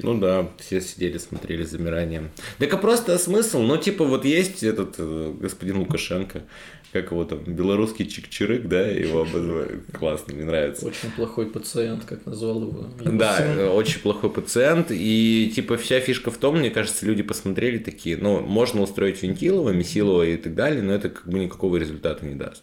Ну 0.00 0.18
да, 0.18 0.48
все 0.58 0.80
сидели, 0.80 1.18
смотрели 1.18 1.64
с 1.64 1.70
замиранием. 1.70 2.30
Так 2.58 2.72
а 2.72 2.76
просто 2.76 3.18
смысл, 3.18 3.60
ну 3.60 3.76
типа 3.76 4.04
вот 4.04 4.24
есть 4.24 4.62
этот 4.62 4.94
э, 4.98 5.34
господин 5.40 5.78
Лукашенко, 5.78 6.42
как 6.92 7.10
его 7.10 7.24
там, 7.24 7.40
белорусский 7.44 8.06
чик-чирык, 8.06 8.66
да, 8.66 8.86
его 8.86 9.22
обозвали. 9.22 9.80
Классно, 9.92 10.34
мне 10.34 10.44
нравится. 10.44 10.86
Очень 10.86 11.10
плохой 11.10 11.46
пациент, 11.46 12.04
как 12.04 12.24
назвал 12.24 12.62
его. 12.62 12.86
его 13.00 13.18
да, 13.18 13.36
сын. 13.36 13.68
очень 13.68 14.00
плохой 14.00 14.30
пациент. 14.30 14.88
И 14.90 15.52
типа 15.54 15.76
вся 15.76 16.00
фишка 16.00 16.30
в 16.30 16.38
том, 16.38 16.58
мне 16.58 16.70
кажется, 16.70 17.04
люди 17.04 17.22
посмотрели 17.22 17.78
такие, 17.78 18.16
ну, 18.16 18.40
можно 18.40 18.80
устроить 18.80 19.22
Вентилова, 19.22 19.70
Месилова 19.70 20.22
и 20.22 20.36
так 20.36 20.54
далее, 20.54 20.82
но 20.82 20.94
это 20.94 21.10
как 21.10 21.28
бы 21.28 21.38
никакого 21.38 21.76
результата 21.76 22.24
не 22.24 22.34
даст. 22.34 22.62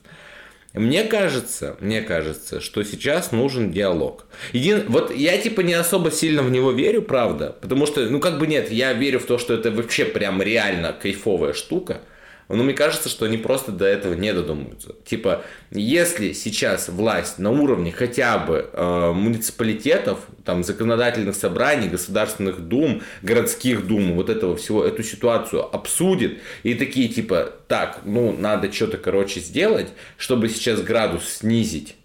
Мне 0.76 1.04
кажется, 1.04 1.76
мне 1.80 2.02
кажется, 2.02 2.60
что 2.60 2.84
сейчас 2.84 3.32
нужен 3.32 3.72
диалог. 3.72 4.26
Един... 4.52 4.84
Вот 4.88 5.16
я 5.16 5.38
типа 5.38 5.62
не 5.62 5.74
особо 5.74 6.12
сильно 6.12 6.44
в 6.44 6.52
него 6.52 6.72
верю, 6.72 7.02
правда, 7.02 7.56
потому 7.62 7.86
что, 7.86 8.02
ну 8.10 8.20
как 8.20 8.40
бы 8.40 8.48
нет, 8.48 8.72
я 8.72 8.94
верю 8.94 9.20
в 9.20 9.26
то, 9.26 9.38
что 9.38 9.54
это 9.54 9.72
вообще 9.72 10.06
прям 10.06 10.42
реально 10.42 10.94
кайфовая 10.94 11.54
штука. 11.54 12.02
Но 12.48 12.64
мне 12.64 12.74
кажется, 12.74 13.10
что 13.10 13.26
они 13.26 13.38
просто 13.38 13.72
до 13.72 13.86
этого 13.86 14.14
не 14.14 14.34
додумаются. 14.34 14.96
Типа, 15.06 15.44
если 15.72 16.34
сейчас 16.34 16.90
власть 16.90 17.40
на 17.40 17.50
уровне 17.50 17.92
хотя 17.92 18.38
бы 18.38 18.70
э, 18.72 19.12
муниципалитетов, 19.14 20.20
там, 20.44 20.64
законодательных 20.64 21.36
собраний, 21.36 21.90
государственных 21.90 22.60
дум, 22.60 23.02
городских 23.24 23.88
дум, 23.88 24.14
вот 24.14 24.30
этого 24.30 24.56
всего, 24.56 24.84
эту 24.86 25.04
ситуацию 25.04 25.64
обсудит, 25.64 26.40
и 26.64 26.76
такие 26.76 27.08
типа, 27.08 27.52
так, 27.68 28.02
ну, 28.06 28.36
надо 28.38 28.72
что-то, 28.72 28.98
короче, 28.98 29.40
сделать, 29.40 29.88
чтобы 30.18 30.50
сейчас 30.50 30.82
градус 30.82 31.28
снизить, 31.28 31.96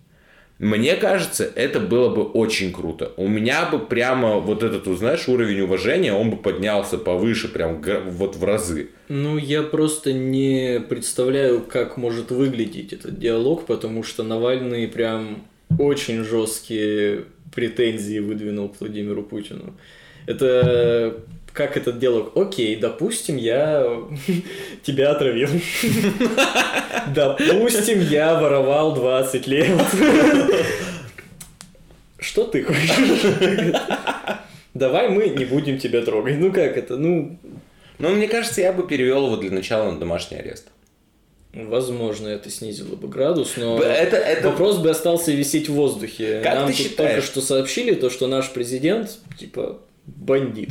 мне 0.61 0.95
кажется, 0.97 1.51
это 1.55 1.81
было 1.81 2.15
бы 2.15 2.23
очень 2.23 2.71
круто. 2.71 3.13
У 3.17 3.27
меня 3.29 3.65
бы 3.71 3.79
прямо 3.79 4.41
вот 4.41 4.63
этот, 4.63 4.87
знаешь, 4.99 5.27
уровень 5.27 5.63
уважения, 5.63 6.13
он 6.13 6.31
бы 6.31 6.37
поднялся 6.37 6.99
повыше, 6.99 7.49
прям 7.49 7.83
вот 8.11 8.37
в 8.37 8.45
разы. 8.45 8.91
Ну, 9.09 9.39
я 9.39 9.63
просто 9.63 10.13
не 10.13 10.79
представляю, 10.87 11.63
как 11.63 11.97
может 11.97 12.31
выглядеть 12.31 12.93
этот 12.93 13.19
диалог, 13.19 13.65
потому 13.65 14.03
что 14.03 14.23
Навальный 14.23 14.87
прям 14.87 15.45
очень 15.79 16.25
жесткие 16.25 17.25
претензии 17.55 18.19
выдвинул 18.19 18.69
к 18.69 18.81
Владимиру 18.81 19.23
Путину. 19.23 19.75
Это 20.27 21.17
как 21.53 21.77
этот 21.77 21.99
диалог? 21.99 22.37
Окей, 22.37 22.77
допустим, 22.77 23.37
я 23.37 23.87
тебя 24.83 25.11
отравил. 25.13 25.49
Допустим, 27.15 28.01
я 28.03 28.39
воровал 28.39 28.95
20 28.95 29.47
лет. 29.47 29.71
Что 32.19 32.45
ты 32.45 32.63
хочешь? 32.63 33.75
Давай 34.75 35.09
мы 35.09 35.29
не 35.29 35.45
будем 35.45 35.79
тебя 35.79 36.03
трогать. 36.03 36.39
Ну 36.39 36.53
как 36.53 36.77
это? 36.77 36.97
Ну, 36.97 37.39
ну, 37.99 38.11
мне 38.11 38.29
кажется, 38.29 38.61
я 38.61 38.73
бы 38.73 38.87
перевел 38.87 39.27
его 39.27 39.37
для 39.37 39.51
начала 39.51 39.91
на 39.91 39.99
домашний 39.99 40.39
арест. 40.39 40.69
Возможно, 41.53 42.29
это 42.29 42.49
снизило 42.49 42.95
бы 42.95 43.09
градус, 43.09 43.57
но 43.57 43.83
это, 43.83 44.17
это... 44.17 44.51
вопрос 44.51 44.79
бы 44.79 44.91
остался 44.91 45.33
висеть 45.33 45.69
в 45.69 45.73
воздухе. 45.73 46.41
Как 46.45 46.55
Нам 46.55 46.69
ты 46.69 46.77
тут 46.77 46.87
считаешь? 46.87 47.15
только 47.15 47.27
что 47.27 47.41
сообщили 47.41 47.95
то, 47.95 48.09
что 48.09 48.29
наш 48.29 48.51
президент, 48.51 49.19
типа, 49.37 49.81
бандит. 50.07 50.71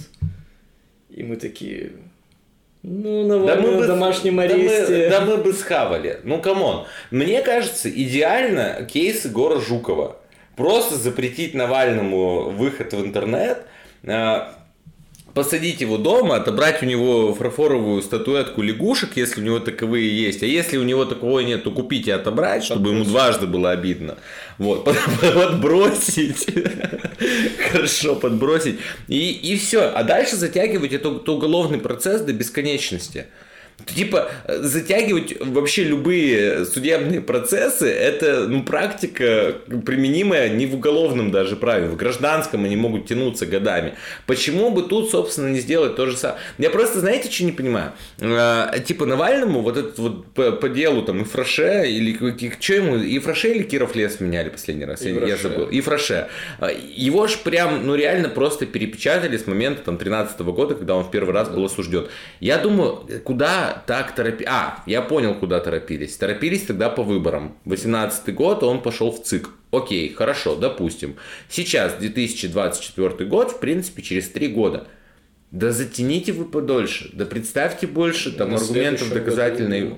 И 1.19 1.23
мы 1.23 1.35
такие, 1.35 1.91
ну, 2.81 3.27
на 3.27 3.45
да 3.45 3.57
мы 3.57 3.75
бы, 3.75 3.85
домашнем 3.85 4.39
аресте. 4.39 5.09
Да 5.09 5.19
мы, 5.19 5.25
да 5.27 5.35
мы 5.35 5.43
бы 5.43 5.51
схавали. 5.51 6.21
Ну, 6.23 6.41
come 6.41 6.66
on. 6.66 6.85
Мне 7.11 7.41
кажется, 7.41 7.89
идеально 7.89 8.87
кейс 8.89 9.25
Егора 9.25 9.59
Жукова. 9.59 10.15
Просто 10.55 10.95
запретить 10.95 11.53
Навальному 11.53 12.51
выход 12.51 12.93
в 12.93 13.05
интернет, 13.05 13.65
а, 14.07 14.58
посадить 15.33 15.81
его 15.81 15.97
дома, 15.97 16.35
отобрать 16.37 16.81
у 16.83 16.85
него 16.85 17.33
фарфоровую 17.33 18.01
статуэтку 18.01 18.61
лягушек, 18.61 19.15
если 19.15 19.41
у 19.41 19.43
него 19.43 19.59
таковые 19.59 20.09
есть. 20.09 20.43
А 20.43 20.45
если 20.45 20.77
у 20.77 20.83
него 20.83 21.05
такого 21.05 21.39
нет, 21.39 21.63
то 21.63 21.71
купить 21.71 22.07
и 22.07 22.11
отобрать, 22.11 22.63
чтобы 22.63 22.91
ему 22.91 23.03
дважды 23.03 23.47
было 23.47 23.71
обидно. 23.71 24.17
Вот, 24.57 24.85
подбросить. 25.21 26.47
Хорошо, 27.71 28.15
подбросить. 28.15 28.79
И, 29.07 29.31
и 29.31 29.57
все. 29.57 29.91
А 29.93 30.03
дальше 30.03 30.35
затягивать 30.35 30.93
этот 30.93 31.27
уголовный 31.27 31.79
процесс 31.79 32.21
до 32.21 32.33
бесконечности. 32.33 33.27
Типа, 33.85 34.29
затягивать 34.47 35.35
вообще 35.39 35.83
любые 35.83 36.65
судебные 36.65 37.21
процессы, 37.21 37.89
это, 37.89 38.47
ну, 38.47 38.63
практика, 38.63 39.55
применимая 39.85 40.49
не 40.49 40.65
в 40.65 40.75
уголовном 40.75 41.31
даже 41.31 41.55
праве, 41.55 41.87
в 41.87 41.95
гражданском 41.95 42.65
они 42.65 42.75
могут 42.75 43.07
тянуться 43.07 43.45
годами. 43.45 43.95
Почему 44.25 44.71
бы 44.71 44.83
тут, 44.83 45.11
собственно, 45.11 45.47
не 45.47 45.59
сделать 45.59 45.95
то 45.95 46.05
же 46.07 46.17
самое? 46.17 46.39
Я 46.57 46.69
просто, 46.69 46.99
знаете, 46.99 47.31
что 47.31 47.45
не 47.45 47.51
понимаю? 47.51 47.93
А, 48.21 48.77
типа, 48.79 49.05
Навальному 49.05 49.61
вот 49.61 49.77
этот 49.77 49.97
вот 49.97 50.25
по, 50.33 50.51
по 50.51 50.67
делу, 50.67 51.01
там, 51.03 51.21
и 51.21 51.23
Фраше, 51.23 51.87
или 51.87 52.17
что 52.59 52.73
ему, 52.73 52.97
и 52.97 53.17
Фраше 53.19 53.49
или 53.49 53.63
Киров 53.63 53.95
лес 53.95 54.19
меняли 54.19 54.49
последний 54.49 54.85
раз? 54.85 55.01
И 55.03 55.13
я, 55.13 55.25
я 55.25 55.37
забыл. 55.37 55.67
И 55.67 55.79
Фраше. 55.81 56.27
А, 56.59 56.69
его 56.69 57.27
ж 57.27 57.37
прям, 57.37 57.85
ну, 57.87 57.95
реально 57.95 58.29
просто 58.29 58.65
перепечатали 58.65 59.37
с 59.37 59.47
момента, 59.47 59.83
там, 59.83 59.97
13 59.97 60.39
-го 60.41 60.53
года, 60.53 60.75
когда 60.75 60.95
он 60.95 61.03
в 61.03 61.11
первый 61.11 61.33
раз 61.33 61.49
был 61.49 61.65
осужден. 61.65 62.07
Я 62.39 62.57
думаю, 62.57 63.07
куда 63.23 63.68
так 63.71 64.15
торопились? 64.15 64.49
А, 64.49 64.83
я 64.85 65.01
понял, 65.01 65.35
куда 65.35 65.59
торопились. 65.59 66.15
Торопились 66.17 66.63
тогда 66.63 66.89
по 66.89 67.03
выборам. 67.03 67.57
18 67.65 68.33
год, 68.33 68.63
он 68.63 68.81
пошел 68.81 69.11
в 69.11 69.23
ЦИК. 69.23 69.49
Окей, 69.71 70.13
хорошо, 70.13 70.55
допустим. 70.55 71.15
Сейчас 71.47 71.93
2024 71.95 73.25
год, 73.29 73.51
в 73.51 73.59
принципе, 73.59 74.01
через 74.01 74.29
3 74.29 74.47
года. 74.49 74.87
Да 75.51 75.71
затяните 75.71 76.31
вы 76.31 76.45
подольше, 76.45 77.09
да 77.13 77.25
представьте 77.25 77.87
больше 77.87 78.31
там 78.31 78.53
аргументов 78.53 79.11
доказательной 79.11 79.97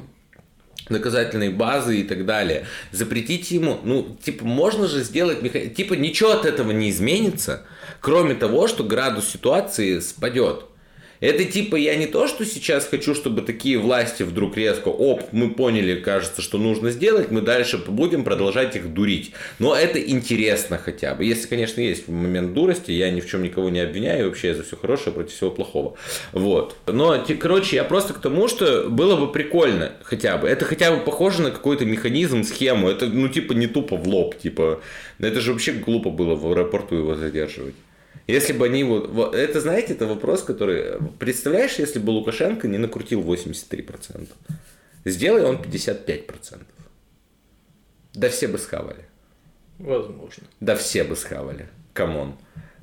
доказательной 0.90 1.50
базы 1.50 2.02
и 2.02 2.04
так 2.04 2.26
далее. 2.26 2.66
Запретите 2.92 3.56
ему, 3.56 3.80
ну, 3.84 4.18
типа, 4.22 4.46
можно 4.46 4.88
же 4.88 5.04
сделать, 5.04 5.40
типа, 5.74 5.94
ничего 5.94 6.32
от 6.32 6.46
этого 6.46 6.72
не 6.72 6.90
изменится, 6.90 7.64
кроме 8.00 8.36
того, 8.36 8.68
что 8.68 8.84
градус 8.84 9.30
ситуации 9.30 10.00
спадет. 10.00 10.66
Это 11.22 11.46
типа 11.46 11.76
я 11.76 11.96
не 11.96 12.08
то, 12.08 12.28
что 12.28 12.46
сейчас 12.46 12.88
хочу, 12.88 13.14
чтобы 13.14 13.44
такие 13.44 13.78
власти 13.78 14.24
вдруг 14.24 14.58
резко, 14.58 14.88
оп, 14.90 15.22
мы 15.32 15.52
поняли, 15.52 16.00
кажется, 16.00 16.42
что 16.42 16.58
нужно 16.58 16.90
сделать, 16.90 17.30
мы 17.30 17.42
дальше 17.42 17.78
будем 17.78 18.24
продолжать 18.24 18.76
их 18.76 18.92
дурить. 18.92 19.32
Но 19.60 19.76
это 19.76 20.02
интересно 20.02 20.80
хотя 20.80 21.14
бы. 21.14 21.24
Если, 21.24 21.48
конечно, 21.48 21.80
есть 21.80 22.08
момент 22.08 22.54
дурости, 22.54 22.92
я 22.92 23.12
ни 23.12 23.22
в 23.22 23.30
чем 23.30 23.44
никого 23.44 23.70
не 23.70 23.80
обвиняю, 23.80 24.26
вообще 24.26 24.56
за 24.56 24.64
все 24.64 24.76
хорошее 24.76 25.14
против 25.14 25.34
всего 25.34 25.52
плохого. 25.52 25.96
Вот. 26.32 26.76
Но, 26.88 27.24
короче, 27.40 27.76
я 27.76 27.84
просто 27.84 28.14
к 28.14 28.20
тому, 28.20 28.48
что 28.48 28.90
было 28.90 29.16
бы 29.16 29.32
прикольно 29.32 29.94
хотя 30.04 30.38
бы. 30.38 30.48
Это 30.48 30.66
хотя 30.66 30.92
бы 30.92 31.04
похоже 31.04 31.44
на 31.44 31.52
какой-то 31.52 31.86
механизм, 31.86 32.44
схему. 32.44 32.90
Это, 32.90 33.06
ну, 33.06 33.28
типа, 33.28 33.54
не 33.54 33.68
тупо 33.68 33.96
в 33.96 34.08
лоб, 34.08 34.40
типа. 34.40 34.82
Это 35.20 35.40
же 35.40 35.54
вообще 35.54 35.74
глупо 35.74 36.10
было 36.10 36.34
в 36.34 36.52
аэропорту 36.52 36.96
его 36.96 37.14
задерживать. 37.14 37.76
Если 38.28 38.54
бы 38.54 38.66
они 38.66 38.84
вот. 38.84 39.36
Это, 39.36 39.62
знаете, 39.62 39.94
это 39.94 40.06
вопрос, 40.06 40.44
который... 40.44 41.00
Представляешь, 41.20 41.80
если 41.80 42.00
бы 42.00 42.12
Лукашенко 42.12 42.68
не 42.68 42.78
накрутил 42.78 43.22
83%? 43.22 44.28
Сделай 45.06 45.44
он 45.44 45.58
55%. 45.58 46.62
Да 48.14 48.30
все 48.30 48.48
бы 48.48 48.58
схавали. 48.58 49.06
Возможно. 49.80 50.44
Да 50.60 50.76
все 50.76 51.04
бы 51.04 51.16
схавали. 51.16 51.68
Come 51.94 52.18
on. 52.18 52.36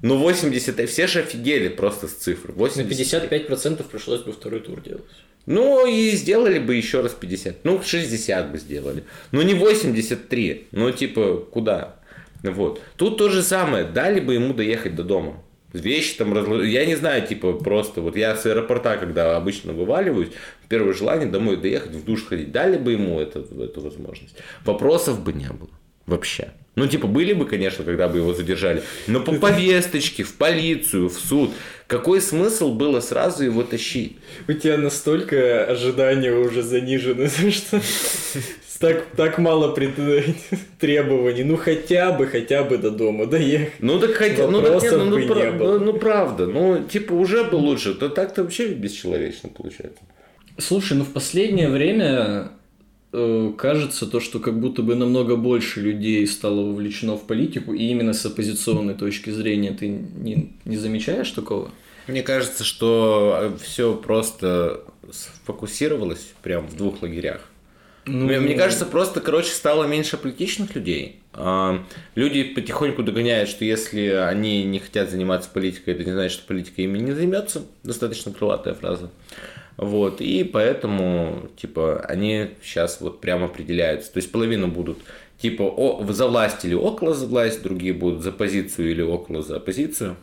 Ну 0.03 0.17
80, 0.17 0.89
все 0.89 1.07
же 1.07 1.21
офигели 1.21 1.69
просто 1.69 2.09
с 2.09 2.13
цифр. 2.13 2.53
80... 2.53 3.31
На 3.31 3.35
55% 3.35 3.85
пришлось 3.85 4.23
бы 4.23 4.33
второй 4.33 4.61
тур 4.61 4.81
делать. 4.81 5.05
Ну 5.47 5.87
и 5.87 6.11
сделали 6.11 6.59
бы 6.59 6.75
еще 6.75 7.01
раз 7.01 7.13
50. 7.13 7.65
Ну 7.65 7.83
60 7.83 8.53
бы 8.53 8.59
сделали. 8.59 9.05
Ну 9.33 9.43
не 9.43 9.55
83. 9.55 10.69
Ну 10.73 10.93
типа 10.93 11.39
куда? 11.39 11.98
Вот. 12.43 12.81
Тут 12.97 13.19
то 13.19 13.29
же 13.29 13.43
самое. 13.43 13.85
Дали 13.85 14.21
бы 14.21 14.35
ему 14.35 14.55
доехать 14.55 14.95
до 14.95 15.05
дома. 15.05 15.43
Вещи 15.73 16.17
там 16.17 16.33
разложить. 16.33 16.73
Я 16.73 16.87
не 16.87 16.95
знаю, 16.95 17.27
типа, 17.27 17.53
просто 17.53 18.01
вот 18.01 18.17
я 18.17 18.35
с 18.35 18.47
аэропорта, 18.47 18.97
когда 18.97 19.37
обычно 19.37 19.75
вываливаюсь, 19.75 20.31
первое 20.69 20.95
желание 20.95 21.29
домой 21.29 21.57
доехать, 21.57 21.93
в 21.93 22.05
душ 22.05 22.25
сходить. 22.25 22.53
Дали 22.53 22.79
бы 22.79 22.93
ему 22.93 23.21
это, 23.21 23.41
эту 23.41 23.81
возможность. 23.81 24.35
Вопросов 24.65 25.23
бы 25.23 25.33
не 25.35 25.49
было. 25.49 25.71
Вообще. 26.07 26.53
Ну, 26.75 26.87
типа, 26.87 27.07
были 27.07 27.35
бы, 27.35 27.45
конечно, 27.45 27.85
когда 27.85 28.09
бы 28.09 28.19
его 28.19 28.33
задержали. 28.33 28.83
Но 29.09 29.21
по 29.21 29.33
повесточке, 29.33 30.23
в 30.23 30.35
полицию, 30.37 31.11
в 31.11 31.19
суд. 31.19 31.51
Какой 31.87 32.23
смысл 32.23 32.73
было 32.73 33.01
сразу 33.01 33.45
его 33.45 33.63
тащить? 33.63 34.17
У 34.47 34.53
тебя 34.55 34.79
настолько 34.79 35.65
ожидания 35.65 36.33
уже 36.33 36.63
занижены, 36.63 37.29
что 37.51 37.83
так, 38.79 39.07
так 39.17 39.39
мало 39.39 39.73
пред... 39.73 39.95
требований. 40.79 41.45
Ну 41.45 41.57
хотя 41.57 42.13
бы, 42.13 42.27
хотя 42.27 42.63
бы 42.65 42.79
до 42.79 42.91
дома 42.91 43.27
доехать. 43.27 43.81
Ну 43.81 43.99
так 43.99 44.13
хотя 44.13 44.47
ну, 44.49 44.63
так, 44.63 44.83
нет, 44.83 44.93
ну, 44.97 45.05
ну, 45.05 45.27
пра- 45.27 45.53
ну, 45.53 45.79
ну 45.79 45.93
правда, 45.95 46.47
ну 46.47 46.85
типа 46.85 47.13
уже 47.13 47.45
бы 47.45 47.57
лучше. 47.57 47.95
То 47.95 48.09
так-то 48.09 48.43
вообще 48.43 48.69
бесчеловечно 48.69 49.49
получается. 49.49 50.01
Слушай, 50.59 50.97
ну 50.99 51.05
в 51.05 51.13
последнее 51.13 51.69
время 51.69 52.51
э, 53.13 53.53
кажется 53.57 54.07
то, 54.07 54.21
что 54.21 54.39
как 54.41 54.59
будто 54.59 54.83
бы 54.83 54.95
намного 54.95 55.37
больше 55.37 55.81
людей 55.81 56.27
стало 56.27 56.63
вовлечено 56.63 57.17
в 57.17 57.27
политику, 57.27 57.75
и 57.75 57.85
именно 57.85 58.13
с 58.13 58.27
оппозиционной 58.27 58.95
точки 58.95 59.31
зрения 59.31 59.73
ты 59.73 59.89
не, 59.89 60.53
не 60.65 60.77
замечаешь 60.77 61.31
такого? 61.31 61.71
Мне 62.07 62.23
кажется, 62.23 62.65
что 62.65 63.55
все 63.63 63.95
просто 63.95 64.83
сфокусировалось 65.13 66.33
прям 66.43 66.67
в 66.67 66.77
двух 66.77 67.03
лагерях. 67.03 67.48
Ну, 68.09 68.41
мне, 68.41 68.55
кажется, 68.55 68.87
просто, 68.87 69.21
короче, 69.21 69.51
стало 69.51 69.85
меньше 69.85 70.17
политичных 70.17 70.75
людей. 70.75 71.21
А, 71.35 71.85
люди 72.15 72.43
потихоньку 72.43 73.03
догоняют, 73.03 73.51
что 73.51 73.65
если 73.65 74.07
они 74.07 74.65
не 74.65 74.79
хотят 74.79 75.11
заниматься 75.11 75.51
политикой, 75.53 75.95
это 75.95 76.05
не 76.05 76.13
значит, 76.13 76.33
что 76.33 76.47
политика 76.47 76.81
ими 76.83 76.99
не 76.99 77.13
займется. 77.13 77.63
Достаточно 77.83 78.33
крылатая 78.33 78.75
фраза. 78.75 79.11
Вот, 79.77 80.21
и 80.21 80.43
поэтому, 80.43 81.49
типа, 81.57 82.01
они 82.01 82.51
сейчас 82.63 83.01
вот 83.01 83.21
прямо 83.21 83.47
определяются. 83.47 84.13
То 84.13 84.19
есть 84.19 84.33
половина 84.33 84.67
будут 84.69 84.99
типа 85.41 85.63
о, 85.63 86.05
за 86.13 86.27
власть 86.27 86.65
или 86.65 86.75
около 86.75 87.15
за 87.15 87.27
власть, 87.27 87.63
другие 87.63 87.93
будут 87.93 88.23
за 88.23 88.33
позицию 88.33 88.91
или 88.91 89.03
около 89.03 89.43
за 89.43 89.57
оппозицию. 89.57 90.17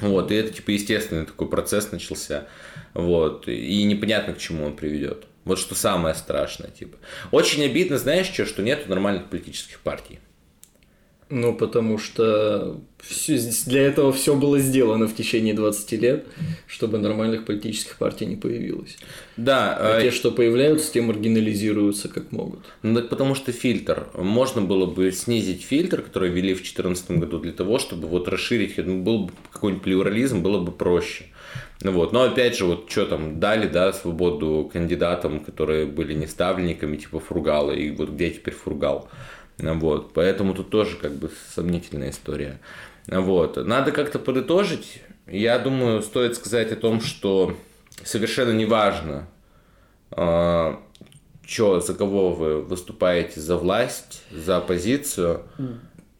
Вот, 0.00 0.30
и 0.30 0.34
это, 0.34 0.52
типа, 0.52 0.70
естественный 0.70 1.26
такой 1.26 1.48
процесс 1.48 1.90
начался. 1.90 2.46
Вот, 2.94 3.48
и 3.48 3.82
непонятно, 3.84 4.34
к 4.34 4.38
чему 4.38 4.64
он 4.64 4.76
приведет. 4.76 5.24
Вот 5.48 5.58
что 5.58 5.74
самое 5.74 6.14
страшное, 6.14 6.68
типа. 6.68 6.98
Очень 7.30 7.64
обидно, 7.64 7.96
знаешь, 7.96 8.26
что, 8.26 8.44
что 8.44 8.62
нету 8.62 8.86
нормальных 8.90 9.30
политических 9.30 9.80
партий. 9.80 10.18
Ну, 11.30 11.54
потому 11.54 11.96
что 11.96 12.82
для 13.64 13.80
этого 13.80 14.12
все 14.12 14.36
было 14.36 14.58
сделано 14.58 15.08
в 15.08 15.16
течение 15.16 15.54
20 15.54 15.92
лет, 15.92 16.26
чтобы 16.66 16.98
нормальных 16.98 17.46
политических 17.46 17.96
партий 17.96 18.26
не 18.26 18.36
появилось. 18.36 18.98
Да. 19.38 19.74
А 19.80 19.98
э... 19.98 20.02
те, 20.02 20.10
что 20.10 20.32
появляются, 20.32 20.92
те 20.92 21.00
маргинализируются 21.00 22.10
как 22.10 22.30
могут. 22.30 22.60
Ну, 22.82 22.94
так 22.94 23.08
потому 23.08 23.34
что 23.34 23.52
фильтр. 23.52 24.08
Можно 24.12 24.60
было 24.60 24.84
бы 24.84 25.10
снизить 25.12 25.62
фильтр, 25.62 26.02
который 26.02 26.28
ввели 26.28 26.52
в 26.52 26.58
2014 26.58 27.10
году, 27.12 27.38
для 27.38 27.52
того, 27.52 27.78
чтобы 27.78 28.06
вот 28.06 28.28
расширить, 28.28 28.76
ну, 28.76 29.02
был 29.02 29.24
бы 29.24 29.32
какой-нибудь 29.50 29.82
плюрализм, 29.82 30.42
было 30.42 30.60
бы 30.60 30.72
проще. 30.72 31.24
Ну 31.80 31.92
вот, 31.92 32.12
но 32.12 32.22
опять 32.22 32.56
же, 32.56 32.64
вот 32.64 32.90
что 32.90 33.06
там, 33.06 33.38
дали, 33.38 33.68
да, 33.68 33.92
свободу 33.92 34.68
кандидатам, 34.72 35.40
которые 35.40 35.86
были 35.86 36.12
не 36.12 36.26
ставленниками, 36.26 36.96
типа 36.96 37.20
Фургала, 37.20 37.70
и 37.70 37.90
вот 37.90 38.10
где 38.10 38.30
теперь 38.30 38.54
Фургал. 38.54 39.08
Вот, 39.58 40.12
поэтому 40.12 40.54
тут 40.54 40.70
тоже 40.70 40.96
как 40.96 41.12
бы 41.12 41.30
сомнительная 41.54 42.10
история. 42.10 42.58
Вот, 43.06 43.56
надо 43.64 43.92
как-то 43.92 44.18
подытожить. 44.18 45.02
Я 45.26 45.58
думаю, 45.58 46.02
стоит 46.02 46.34
сказать 46.36 46.72
о 46.72 46.76
том, 46.76 47.00
что 47.00 47.56
совершенно 48.04 48.52
неважно, 48.52 49.28
а, 50.10 50.80
что, 51.46 51.80
за 51.80 51.94
кого 51.94 52.32
вы 52.32 52.62
выступаете, 52.62 53.40
за 53.40 53.56
власть, 53.56 54.22
за 54.30 54.58
оппозицию. 54.58 55.42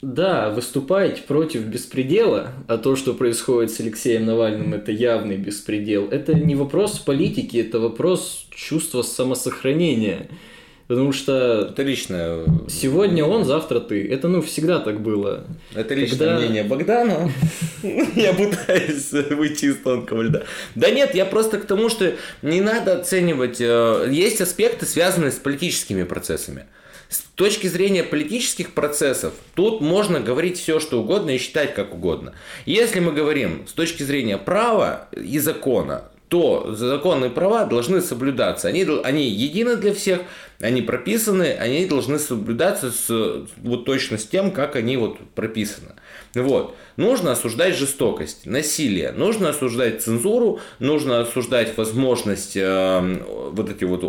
Да, 0.00 0.50
выступать 0.50 1.24
против 1.24 1.62
беспредела, 1.62 2.52
а 2.68 2.78
то, 2.78 2.94
что 2.94 3.14
происходит 3.14 3.72
с 3.72 3.80
Алексеем 3.80 4.26
Навальным, 4.26 4.72
это 4.74 4.92
явный 4.92 5.36
беспредел. 5.36 6.08
Это 6.08 6.34
не 6.34 6.54
вопрос 6.54 7.00
политики, 7.00 7.56
это 7.56 7.80
вопрос 7.80 8.46
чувства 8.50 9.02
самосохранения. 9.02 10.28
Потому 10.86 11.12
что... 11.12 11.68
Это 11.70 11.82
личное... 11.82 12.46
Сегодня 12.68 13.22
он, 13.24 13.44
завтра 13.44 13.78
ты. 13.78 14.08
Это, 14.08 14.28
ну, 14.28 14.40
всегда 14.40 14.78
так 14.78 15.02
было. 15.02 15.44
Это 15.74 15.94
личное 15.94 16.18
Когда... 16.18 16.38
мнение 16.38 16.62
Богдана. 16.62 17.30
Я 17.82 18.32
пытаюсь 18.32 19.12
выйти 19.12 19.66
из 19.66 19.76
тонкого 19.78 20.22
льда. 20.22 20.44
Да 20.76 20.90
нет, 20.90 21.14
я 21.14 21.26
просто 21.26 21.58
к 21.58 21.66
тому, 21.66 21.90
что 21.90 22.14
не 22.40 22.62
надо 22.62 23.00
оценивать... 23.00 23.60
Э, 23.60 24.08
есть 24.10 24.40
аспекты, 24.40 24.86
связанные 24.86 25.30
с 25.30 25.36
политическими 25.36 26.04
процессами. 26.04 26.64
Точки 27.38 27.68
зрения 27.68 28.02
политических 28.02 28.72
процессов, 28.72 29.32
тут 29.54 29.80
можно 29.80 30.18
говорить 30.18 30.58
все, 30.58 30.80
что 30.80 31.00
угодно 31.00 31.30
и 31.30 31.38
считать 31.38 31.72
как 31.72 31.94
угодно. 31.94 32.32
Если 32.66 32.98
мы 32.98 33.12
говорим 33.12 33.64
с 33.68 33.72
точки 33.74 34.02
зрения 34.02 34.38
права 34.38 35.06
и 35.12 35.38
закона, 35.38 36.02
то 36.26 36.74
законные 36.74 37.30
права 37.30 37.64
должны 37.64 38.00
соблюдаться. 38.00 38.66
Они, 38.66 38.84
они 39.04 39.28
едины 39.28 39.76
для 39.76 39.94
всех, 39.94 40.22
они 40.60 40.82
прописаны, 40.82 41.52
они 41.52 41.86
должны 41.86 42.18
соблюдаться 42.18 42.90
с, 42.90 43.46
вот 43.58 43.84
точно 43.84 44.18
с 44.18 44.26
тем, 44.26 44.50
как 44.50 44.74
они 44.74 44.96
вот 44.96 45.18
прописаны. 45.36 45.92
Вот. 46.34 46.76
Нужно 46.96 47.32
осуждать 47.32 47.76
жестокость, 47.76 48.46
насилие, 48.46 49.12
нужно 49.12 49.50
осуждать 49.50 50.02
цензуру, 50.02 50.60
нужно 50.78 51.20
осуждать 51.20 51.76
возможность 51.76 52.56
э, 52.56 53.50
вот 53.52 53.70
эти 53.70 53.84
вот 53.84 54.04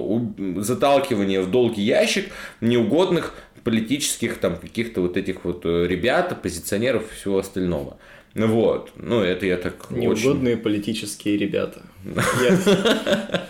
заталкивания 0.64 1.42
в 1.42 1.50
долгий 1.50 1.84
ящик 1.84 2.32
неугодных 2.62 3.34
политических 3.64 4.38
там 4.38 4.58
каких-то 4.58 5.02
вот 5.02 5.18
этих 5.18 5.44
вот 5.44 5.66
э, 5.66 5.88
ребят, 5.88 6.32
оппозиционеров 6.32 7.04
и 7.12 7.16
всего 7.16 7.40
остального. 7.40 7.98
Вот, 8.36 8.92
ну 8.96 9.22
это 9.22 9.46
я 9.46 9.58
так 9.58 9.90
Неугодные 9.90 10.54
очень... 10.54 10.64
политические 10.64 11.38
ребята. 11.38 11.82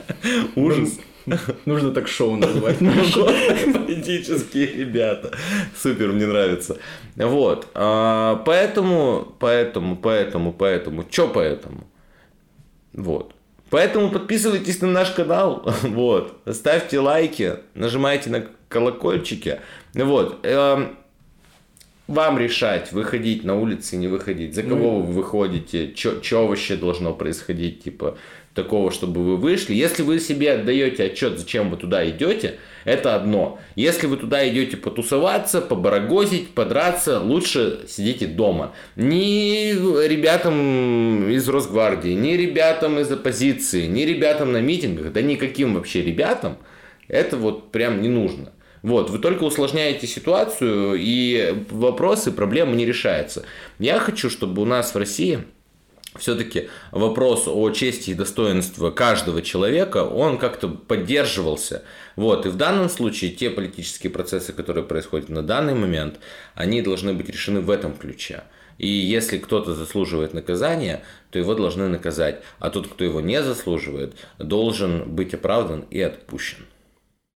Ужас. 0.56 1.00
Нужно 1.65 1.92
так 1.92 2.08
шоу 2.08 2.36
называть. 2.36 2.78
Политические 2.80 4.68
ребята. 4.68 5.32
Супер, 5.76 6.12
мне 6.12 6.26
нравится. 6.26 6.78
Вот. 7.15 7.68
А, 7.74 8.42
поэтому, 8.46 9.36
поэтому, 9.39 9.96
поэтому, 9.96 10.54
поэтому. 10.54 11.06
Чё 11.10 11.28
поэтому? 11.28 11.88
Вот. 12.94 13.34
Поэтому 13.70 14.10
подписывайтесь 14.10 14.82
на 14.82 14.88
наш 14.88 15.12
канал, 15.12 15.72
вот, 15.84 16.42
ставьте 16.52 17.00
лайки, 17.00 17.58
нажимайте 17.76 18.30
на 18.30 18.46
колокольчики, 18.68 19.62
вот. 19.94 20.39
Эм, 20.44 20.98
вам 22.08 22.39
решать, 22.39 22.92
выходить 22.92 23.44
на 23.44 23.56
улицы, 23.56 23.96
не 23.96 24.08
выходить, 24.08 24.56
за 24.56 24.63
кого 24.63 24.76
ну, 24.76 25.02
вы 25.02 25.13
выходите, 25.13 25.94
что 25.96 26.48
вообще 26.48 26.76
должно 26.76 27.13
происходить, 27.13 27.84
типа, 27.84 28.18
такого, 28.63 28.91
чтобы 28.91 29.24
вы 29.24 29.38
вышли. 29.38 29.74
Если 29.74 30.04
вы 30.04 30.19
себе 30.19 30.54
отдаете 30.54 31.06
отчет, 31.06 31.38
зачем 31.39 31.69
вы 31.69 31.78
туда 31.78 32.08
идете, 32.10 32.56
это 32.86 33.15
одно. 33.15 33.60
Если 33.76 34.08
вы 34.08 34.17
туда 34.17 34.48
идете 34.48 34.78
потусоваться, 34.78 35.62
побарагозить, 35.62 36.50
подраться, 36.50 37.19
лучше 37.19 37.82
сидите 37.88 38.28
дома. 38.28 38.74
Ни 38.95 39.72
ребятам 40.08 41.30
из 41.30 41.48
Росгвардии, 41.48 42.12
ни 42.12 42.34
ребятам 42.34 43.00
из 43.00 43.12
оппозиции, 43.12 43.86
ни 43.86 44.02
ребятам 44.02 44.52
на 44.52 44.62
митингах, 44.62 45.12
да 45.12 45.22
никаким 45.22 45.76
вообще 45.76 46.02
ребятам 46.02 46.58
это 47.10 47.38
вот 47.38 47.72
прям 47.72 48.02
не 48.02 48.08
нужно. 48.08 48.54
Вот, 48.82 49.10
вы 49.10 49.19
только 49.19 49.43
усложняете 49.43 50.08
ситуацию, 50.08 50.95
и 50.98 51.65
вопросы, 51.69 52.32
проблемы 52.32 52.78
не 52.78 52.86
решаются. 52.86 53.43
Я 53.78 54.00
хочу, 54.00 54.30
чтобы 54.30 54.62
у 54.62 54.65
нас 54.65 54.93
в 54.93 54.98
России 54.98 55.39
все-таки 56.17 56.69
вопрос 56.91 57.43
о 57.48 57.69
чести 57.69 58.12
и 58.12 58.15
достоинстве 58.15 58.91
каждого 58.91 59.41
человека, 59.41 60.04
он 60.04 60.38
как-то 60.38 60.67
поддерживался. 60.67 61.84
Вот. 62.15 62.45
И 62.45 62.50
в 62.50 62.56
данном 62.56 62.89
случае 62.89 63.32
те 63.32 63.50
политические 63.50 64.12
процессы, 64.12 64.54
которые 64.54 64.84
происходят 64.84 65.30
на 65.30 65.43
данный 65.43 65.76
момент, 65.76 66.19
они 66.56 66.82
должны 66.82 67.13
быть 67.13 67.30
решены 67.30 67.62
в 67.62 67.69
этом 67.69 67.95
ключе. 67.95 68.43
И 68.80 68.88
если 68.88 69.38
кто-то 69.38 69.76
заслуживает 69.76 70.34
наказания, 70.34 71.04
то 71.32 71.38
его 71.38 71.54
должны 71.54 71.89
наказать. 71.89 72.41
А 72.60 72.69
тот, 72.69 72.88
кто 72.88 73.04
его 73.04 73.22
не 73.22 73.43
заслуживает, 73.43 74.15
должен 74.38 75.10
быть 75.12 75.34
оправдан 75.34 75.86
и 75.91 76.02
отпущен. 76.02 76.65